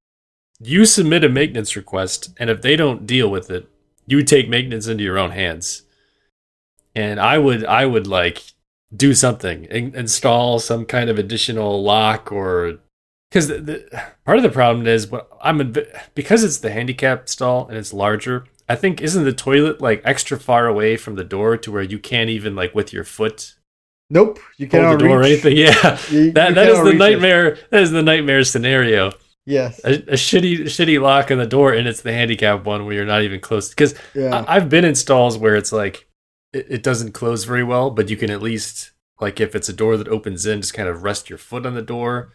you 0.59 0.85
submit 0.85 1.25
a 1.25 1.29
maintenance 1.29 1.77
request, 1.77 2.33
and 2.39 2.51
if 2.51 2.63
they 2.63 2.77
don't 2.77 3.07
deal 3.07 3.29
with 3.29 3.51
it, 3.51 3.69
you 4.07 4.23
take 4.23 4.49
maintenance 4.49 4.87
into 4.87 5.05
your 5.05 5.19
own 5.19 5.31
hands. 5.31 5.83
And 6.95 7.19
I 7.19 7.39
would, 7.39 7.65
I 7.65 7.87
would 7.87 8.07
like 8.07 8.43
do 8.95 9.15
something, 9.15 9.65
in- 9.65 9.95
install 9.95 10.59
some 10.59 10.85
kind 10.85 11.09
of 11.09 11.19
additional 11.19 11.83
lock, 11.83 12.31
or 12.31 12.79
because 13.31 13.49
the, 13.49 13.59
the, 13.59 14.03
part 14.25 14.37
of 14.37 14.43
the 14.43 14.51
problem 14.51 14.87
is 14.87 15.11
what 15.11 15.29
I'm 15.41 15.75
because 16.15 16.45
it's 16.45 16.59
the 16.59 16.71
handicap 16.71 17.29
stall 17.29 17.67
and 17.69 17.79
it's 17.79 17.93
larger. 17.93 18.45
I 18.69 18.77
think 18.77 19.01
isn't 19.01 19.25
the 19.25 19.33
toilet 19.33 19.81
like 19.81 20.03
extra 20.05 20.39
far 20.39 20.67
away 20.67 20.97
from 20.97 21.15
the 21.17 21.25
door 21.25 21.57
to 21.59 21.71
where 21.73 21.83
you 21.83 21.99
can't 21.99 22.31
even 22.31 22.55
like 22.55 22.75
with 22.75 22.93
your 22.93 23.05
foot 23.05 23.55
Nope, 24.11 24.39
you 24.59 24.67
cannot 24.69 24.99
the 24.99 25.07
door 25.07 25.21
or 25.21 25.23
anything. 25.23 25.57
Yeah, 25.57 25.99
You- 26.11 26.21
you 26.21 26.33
that 26.33 26.55
that 26.55 26.69
is 26.69 26.77
the 26.79 26.85
reach 26.85 26.95
it. 26.95 26.99
nightmare. 26.99 27.57
That 27.71 27.83
is 27.83 27.91
the 27.93 28.03
nightmare 28.03 28.45
scenario. 28.45 29.13
Yes. 29.47 29.81
A, 29.85 29.95
a 29.95 30.15
shitty 30.17 30.65
shitty 30.65 31.01
lock 31.01 31.31
on 31.31 31.39
the 31.39 31.47
door, 31.47 31.73
and 31.73 31.89
it's 31.89 32.03
the 32.03 32.13
handicap 32.13 32.65
one 32.65 32.85
where 32.85 32.95
you're 32.95 33.07
not 33.07 33.23
even 33.23 33.41
close. 33.41 33.71
Because 33.71 33.95
Yeah. 34.15 34.45
I've 34.47 34.69
been 34.69 34.85
in 34.85 34.95
stalls 34.97 35.39
where 35.39 35.57
it's 35.57 35.73
like 35.73 36.07
it, 36.53 36.67
it 36.69 36.83
doesn't 36.83 37.13
close 37.13 37.45
very 37.45 37.65
well, 37.65 37.91
but 37.91 38.11
you 38.11 38.17
can 38.19 38.31
at 38.31 38.43
least 38.43 38.93
like 39.19 39.41
if 39.41 39.55
it's 39.55 39.71
a 39.71 39.73
door 39.73 39.97
that 39.97 40.09
opens 40.09 40.45
in, 40.45 40.61
just 40.61 40.75
kind 40.75 40.89
of 40.91 41.03
rest 41.03 41.31
your 41.31 41.39
foot 41.39 41.65
on 41.65 41.75
the 41.75 41.81
door. 41.83 42.33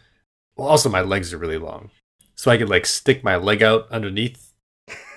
Well, 0.56 0.66
also 0.66 0.88
my 0.88 1.00
legs 1.02 1.32
are 1.32 1.38
really 1.38 1.58
long, 1.58 1.90
so 2.34 2.50
I 2.50 2.58
could 2.58 2.68
like 2.68 2.86
stick 2.86 3.22
my 3.22 3.36
leg 3.36 3.62
out 3.62 3.86
underneath 3.92 4.47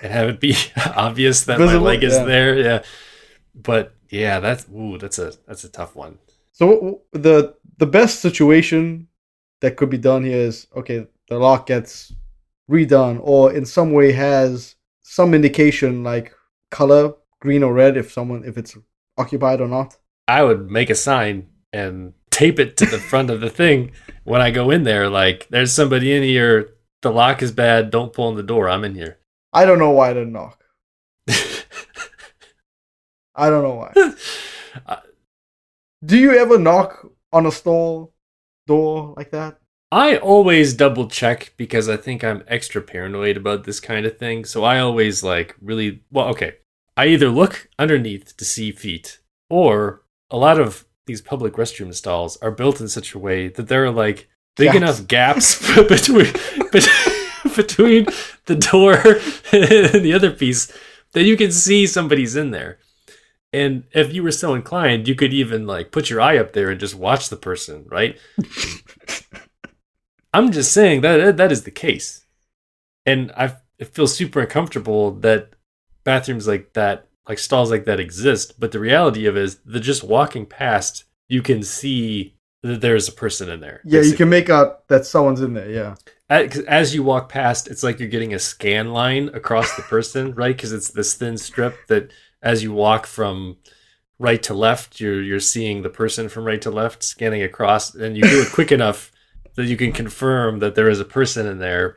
and 0.02 0.12
have 0.12 0.28
it 0.28 0.40
be 0.40 0.54
obvious 0.96 1.44
that 1.44 1.58
Visible, 1.58 1.80
my 1.80 1.86
leg 1.86 2.04
is 2.04 2.14
yeah. 2.14 2.24
there. 2.24 2.58
Yeah, 2.58 2.82
but 3.54 3.94
yeah, 4.10 4.40
that's 4.40 4.66
ooh, 4.68 4.98
that's 4.98 5.18
a 5.18 5.32
that's 5.46 5.64
a 5.64 5.68
tough 5.68 5.94
one. 5.96 6.18
So 6.52 7.02
the 7.12 7.54
the 7.78 7.86
best 7.86 8.20
situation 8.20 9.08
that 9.60 9.76
could 9.76 9.90
be 9.90 9.98
done 9.98 10.24
here 10.24 10.36
is 10.36 10.66
okay, 10.76 11.06
the 11.28 11.38
lock 11.38 11.66
gets 11.66 12.12
redone 12.70 13.20
or 13.22 13.52
in 13.52 13.64
some 13.64 13.92
way 13.92 14.12
has 14.12 14.76
some 15.02 15.34
indication 15.34 16.02
like 16.02 16.34
color, 16.70 17.14
green 17.40 17.62
or 17.62 17.72
red 17.72 17.96
if 17.96 18.12
someone 18.12 18.44
if 18.44 18.58
it's 18.58 18.76
occupied 19.16 19.60
or 19.60 19.68
not. 19.68 19.96
I 20.28 20.42
would 20.42 20.70
make 20.70 20.90
a 20.90 20.94
sign 20.94 21.48
and 21.72 22.14
tape 22.30 22.58
it 22.58 22.76
to 22.78 22.86
the 22.86 22.98
front 22.98 23.30
of 23.30 23.40
the 23.40 23.50
thing 23.50 23.92
when 24.24 24.40
I 24.40 24.50
go 24.50 24.70
in 24.70 24.84
there. 24.84 25.08
Like, 25.08 25.46
there's 25.50 25.72
somebody 25.72 26.12
in 26.12 26.22
here. 26.22 26.70
The 27.02 27.10
lock 27.10 27.42
is 27.42 27.52
bad. 27.52 27.90
Don't 27.90 28.12
pull 28.12 28.28
on 28.28 28.36
the 28.36 28.42
door. 28.42 28.68
I'm 28.68 28.84
in 28.84 28.94
here. 28.94 29.18
I 29.52 29.64
don't 29.66 29.78
know 29.78 29.90
why 29.90 30.10
I 30.10 30.14
didn't 30.14 30.32
knock. 30.32 30.58
I 33.34 33.48
don't 33.50 33.62
know 33.62 33.74
why. 33.74 33.92
Uh, 34.86 34.96
Do 36.02 36.16
you 36.16 36.32
ever 36.32 36.56
knock 36.58 37.06
on 37.30 37.44
a 37.44 37.52
stall 37.52 38.14
door 38.66 39.12
like 39.18 39.30
that? 39.32 39.58
I 39.90 40.16
always 40.16 40.72
double 40.72 41.08
check 41.08 41.52
because 41.58 41.90
I 41.90 41.98
think 41.98 42.24
I'm 42.24 42.42
extra 42.48 42.80
paranoid 42.80 43.36
about 43.36 43.64
this 43.64 43.80
kind 43.80 44.06
of 44.06 44.16
thing. 44.16 44.46
So 44.46 44.64
I 44.64 44.78
always 44.78 45.22
like 45.22 45.54
really 45.60 46.02
well. 46.10 46.28
Okay, 46.28 46.54
I 46.96 47.08
either 47.08 47.28
look 47.28 47.68
underneath 47.78 48.34
to 48.38 48.46
see 48.46 48.72
feet, 48.72 49.20
or 49.50 50.02
a 50.30 50.38
lot 50.38 50.58
of 50.58 50.86
these 51.06 51.20
public 51.20 51.52
restroom 51.54 51.92
stalls 51.94 52.38
are 52.38 52.50
built 52.50 52.80
in 52.80 52.88
such 52.88 53.12
a 53.14 53.18
way 53.18 53.48
that 53.48 53.68
there 53.68 53.84
are 53.84 53.90
like 53.90 54.30
big 54.56 54.68
Gaps. 54.72 54.76
enough 54.78 55.06
gaps 55.06 55.74
between 55.88 56.32
bet- 56.72 56.88
between 57.56 58.06
the 58.46 58.56
door 58.56 58.94
and 59.52 60.04
the 60.04 60.12
other 60.14 60.30
piece 60.30 60.72
that 61.12 61.24
you 61.24 61.36
can 61.36 61.52
see 61.52 61.86
somebody's 61.86 62.36
in 62.36 62.50
there. 62.50 62.78
And 63.52 63.84
if 63.92 64.14
you 64.14 64.22
were 64.22 64.32
so 64.32 64.54
inclined, 64.54 65.06
you 65.06 65.14
could 65.14 65.34
even 65.34 65.66
like 65.66 65.92
put 65.92 66.08
your 66.08 66.20
eye 66.20 66.38
up 66.38 66.52
there 66.52 66.70
and 66.70 66.80
just 66.80 66.94
watch 66.94 67.28
the 67.28 67.36
person, 67.36 67.84
right? 67.90 68.18
I'm 70.32 70.50
just 70.50 70.72
saying 70.72 71.02
that 71.02 71.36
that 71.36 71.52
is 71.52 71.64
the 71.64 71.70
case, 71.70 72.24
and 73.04 73.30
I 73.32 73.56
it 73.78 73.94
feels 73.94 74.16
super 74.16 74.40
uncomfortable 74.40 75.10
that 75.16 75.50
bathrooms 76.04 76.48
like 76.48 76.72
that, 76.72 77.08
like 77.28 77.38
stalls 77.38 77.70
like 77.70 77.84
that, 77.84 78.00
exist. 78.00 78.58
But 78.58 78.72
the 78.72 78.80
reality 78.80 79.26
of 79.26 79.36
it 79.36 79.42
is, 79.42 79.56
that 79.66 79.80
just 79.80 80.02
walking 80.02 80.46
past, 80.46 81.04
you 81.28 81.42
can 81.42 81.62
see 81.62 82.36
that 82.62 82.80
there's 82.80 83.08
a 83.08 83.12
person 83.12 83.48
in 83.48 83.60
there. 83.60 83.80
Yeah, 83.84 84.02
you 84.02 84.14
can 84.14 84.28
make 84.28 84.48
out 84.48 84.86
that 84.88 85.04
someone's 85.04 85.40
in 85.40 85.54
there. 85.54 85.70
Yeah. 85.70 85.96
As, 86.30 86.58
as 86.60 86.94
you 86.94 87.02
walk 87.02 87.28
past, 87.28 87.68
it's 87.68 87.82
like 87.82 87.98
you're 87.98 88.08
getting 88.08 88.34
a 88.34 88.38
scan 88.38 88.92
line 88.92 89.30
across 89.34 89.74
the 89.76 89.82
person, 89.82 90.32
right? 90.36 90.56
Because 90.56 90.72
it's 90.72 90.90
this 90.90 91.14
thin 91.14 91.36
strip 91.36 91.76
that, 91.88 92.10
as 92.42 92.62
you 92.62 92.72
walk 92.72 93.06
from 93.06 93.56
right 94.18 94.42
to 94.44 94.54
left, 94.54 95.00
you're 95.00 95.22
you're 95.22 95.40
seeing 95.40 95.82
the 95.82 95.90
person 95.90 96.28
from 96.28 96.44
right 96.44 96.62
to 96.62 96.70
left 96.70 97.02
scanning 97.02 97.42
across, 97.42 97.94
and 97.94 98.16
you 98.16 98.22
do 98.22 98.42
it 98.42 98.52
quick 98.52 98.72
enough 98.80 99.12
that 99.54 99.66
you 99.66 99.76
can 99.76 99.92
confirm 99.92 100.60
that 100.60 100.74
there 100.74 100.88
is 100.88 101.00
a 101.00 101.04
person 101.04 101.46
in 101.46 101.58
there, 101.58 101.96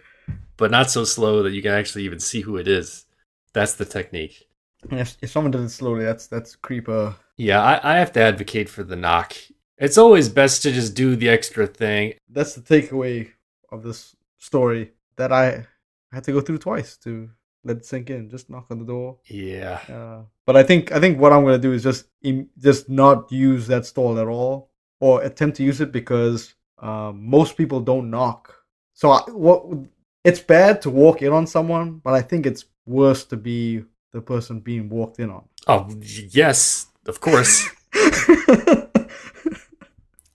but 0.57 0.71
not 0.71 0.89
so 0.91 1.03
slow 1.03 1.43
that 1.43 1.53
you 1.53 1.61
can 1.61 1.71
actually 1.71 2.03
even 2.03 2.19
see 2.19 2.41
who 2.41 2.57
it 2.57 2.67
is. 2.67 3.05
That's 3.53 3.75
the 3.75 3.85
technique. 3.85 4.47
If, 4.91 5.17
if 5.21 5.31
someone 5.31 5.51
does 5.51 5.63
it 5.63 5.69
slowly, 5.69 6.03
that's 6.03 6.27
that's 6.27 6.55
creeper. 6.55 7.15
Yeah, 7.37 7.61
I, 7.61 7.95
I 7.95 7.97
have 7.97 8.11
to 8.13 8.21
advocate 8.21 8.69
for 8.69 8.83
the 8.83 8.95
knock. 8.95 9.35
It's 9.77 9.97
always 9.97 10.29
best 10.29 10.63
to 10.63 10.71
just 10.71 10.95
do 10.95 11.15
the 11.15 11.29
extra 11.29 11.67
thing. 11.67 12.13
That's 12.29 12.55
the 12.55 12.61
takeaway 12.61 13.31
of 13.71 13.83
this 13.83 14.15
story 14.37 14.91
that 15.17 15.31
I 15.31 15.67
had 16.11 16.23
to 16.25 16.31
go 16.31 16.41
through 16.41 16.59
twice 16.59 16.97
to 16.97 17.29
let 17.63 17.77
it 17.77 17.85
sink 17.85 18.09
in. 18.09 18.29
Just 18.29 18.49
knock 18.49 18.67
on 18.69 18.79
the 18.79 18.85
door. 18.85 19.17
Yeah. 19.25 19.79
Uh, 19.89 20.23
but 20.45 20.55
I 20.55 20.63
think 20.63 20.91
I 20.91 20.99
think 20.99 21.19
what 21.19 21.33
I'm 21.33 21.43
gonna 21.43 21.57
do 21.57 21.73
is 21.73 21.83
just 21.83 22.05
just 22.59 22.89
not 22.89 23.31
use 23.31 23.67
that 23.67 23.85
stall 23.85 24.19
at 24.19 24.27
all, 24.27 24.69
or 24.99 25.23
attempt 25.23 25.57
to 25.57 25.63
use 25.63 25.81
it 25.81 25.91
because 25.91 26.55
um, 26.79 27.27
most 27.27 27.57
people 27.57 27.81
don't 27.81 28.09
knock. 28.09 28.55
So 28.93 29.11
I, 29.11 29.21
what 29.31 29.65
it's 30.23 30.39
bad 30.39 30.81
to 30.83 30.89
walk 30.89 31.21
in 31.21 31.33
on 31.33 31.47
someone, 31.47 31.99
but 32.03 32.13
I 32.13 32.21
think 32.21 32.45
it's 32.45 32.65
worse 32.85 33.25
to 33.25 33.37
be 33.37 33.83
the 34.11 34.21
person 34.21 34.59
being 34.59 34.89
walked 34.89 35.19
in 35.19 35.29
on. 35.29 35.43
Oh, 35.67 35.89
yes, 35.99 36.87
of 37.07 37.19
course. 37.19 37.67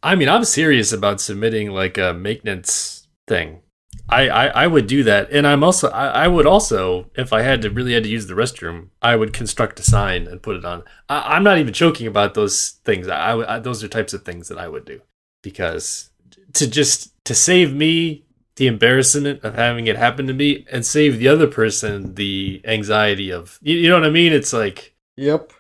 I 0.03 0.15
mean, 0.15 0.29
I'm 0.29 0.45
serious 0.45 0.93
about 0.93 1.21
submitting 1.21 1.71
like 1.71 1.99
a 1.99 2.15
maintenance 2.15 3.09
thing. 3.27 3.61
I, 4.09 4.29
I, 4.29 4.47
I 4.47 4.67
would 4.67 4.87
do 4.87 5.05
that, 5.05 5.31
and 5.31 5.47
I'm 5.47 5.63
also 5.63 5.89
I, 5.89 6.25
I 6.25 6.29
would 6.29 6.47
also 6.47 7.11
if 7.15 7.33
I 7.33 7.43
had 7.43 7.63
to 7.63 7.71
really 7.71 7.93
had 7.93 8.05
to 8.05 8.09
use 8.09 8.27
the 8.27 8.35
restroom, 8.35 8.89
I 9.03 9.17
would 9.17 9.33
construct 9.33 9.79
a 9.79 9.83
sign 9.83 10.27
and 10.27 10.43
put 10.43 10.57
it 10.57 10.65
on. 10.65 10.83
I, 11.09 11.37
I'm 11.37 11.45
not 11.45 11.59
even 11.59 11.73
joking 11.73 12.07
about 12.07 12.35
those 12.35 12.81
things. 12.85 13.09
I, 13.09 13.37
I, 13.37 13.59
those 13.59 13.85
are 13.85 13.89
types 13.89 14.13
of 14.13 14.25
things 14.25 14.49
that 14.49 14.59
I 14.59 14.69
would 14.69 14.85
do 14.85 15.01
because 15.43 16.11
to 16.55 16.69
just 16.69 17.13
to 17.25 17.35
save 17.35 17.75
me 17.75 18.25
the 18.57 18.67
embarrassment 18.67 19.43
of 19.45 19.55
having 19.55 19.87
it 19.87 19.97
happen 19.97 20.27
to 20.27 20.35
me 20.35 20.67
and 20.71 20.85
save 20.85 21.19
the 21.19 21.29
other 21.29 21.47
person 21.47 22.15
the 22.15 22.61
anxiety 22.65 23.31
of 23.31 23.59
you, 23.63 23.77
you 23.77 23.89
know 23.89 23.95
what 23.95 24.07
I 24.07 24.11
mean. 24.11 24.33
It's 24.33 24.53
like 24.53 24.95
yep. 25.17 25.53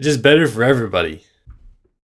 just 0.00 0.22
better 0.22 0.46
for 0.48 0.64
everybody. 0.64 1.24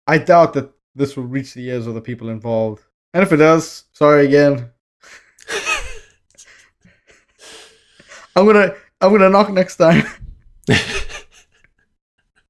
I 0.07 0.19
doubt 0.19 0.53
that 0.55 0.74
this 0.95 1.17
will 1.17 1.25
reach 1.25 1.55
the 1.55 1.69
ears 1.69 1.87
of 1.87 1.95
the 1.95 2.01
people 2.01 2.29
involved. 2.29 2.85
And 3.13 3.23
if 3.23 3.33
it 3.33 3.37
does, 3.37 3.85
sorry 3.93 4.27
again. 4.27 4.71
I'm 8.37 8.47
gonna 8.47 8.75
I'm 9.01 9.13
gonna 9.13 9.31
knock 9.31 9.51
next 9.51 9.77
time. 9.77 10.05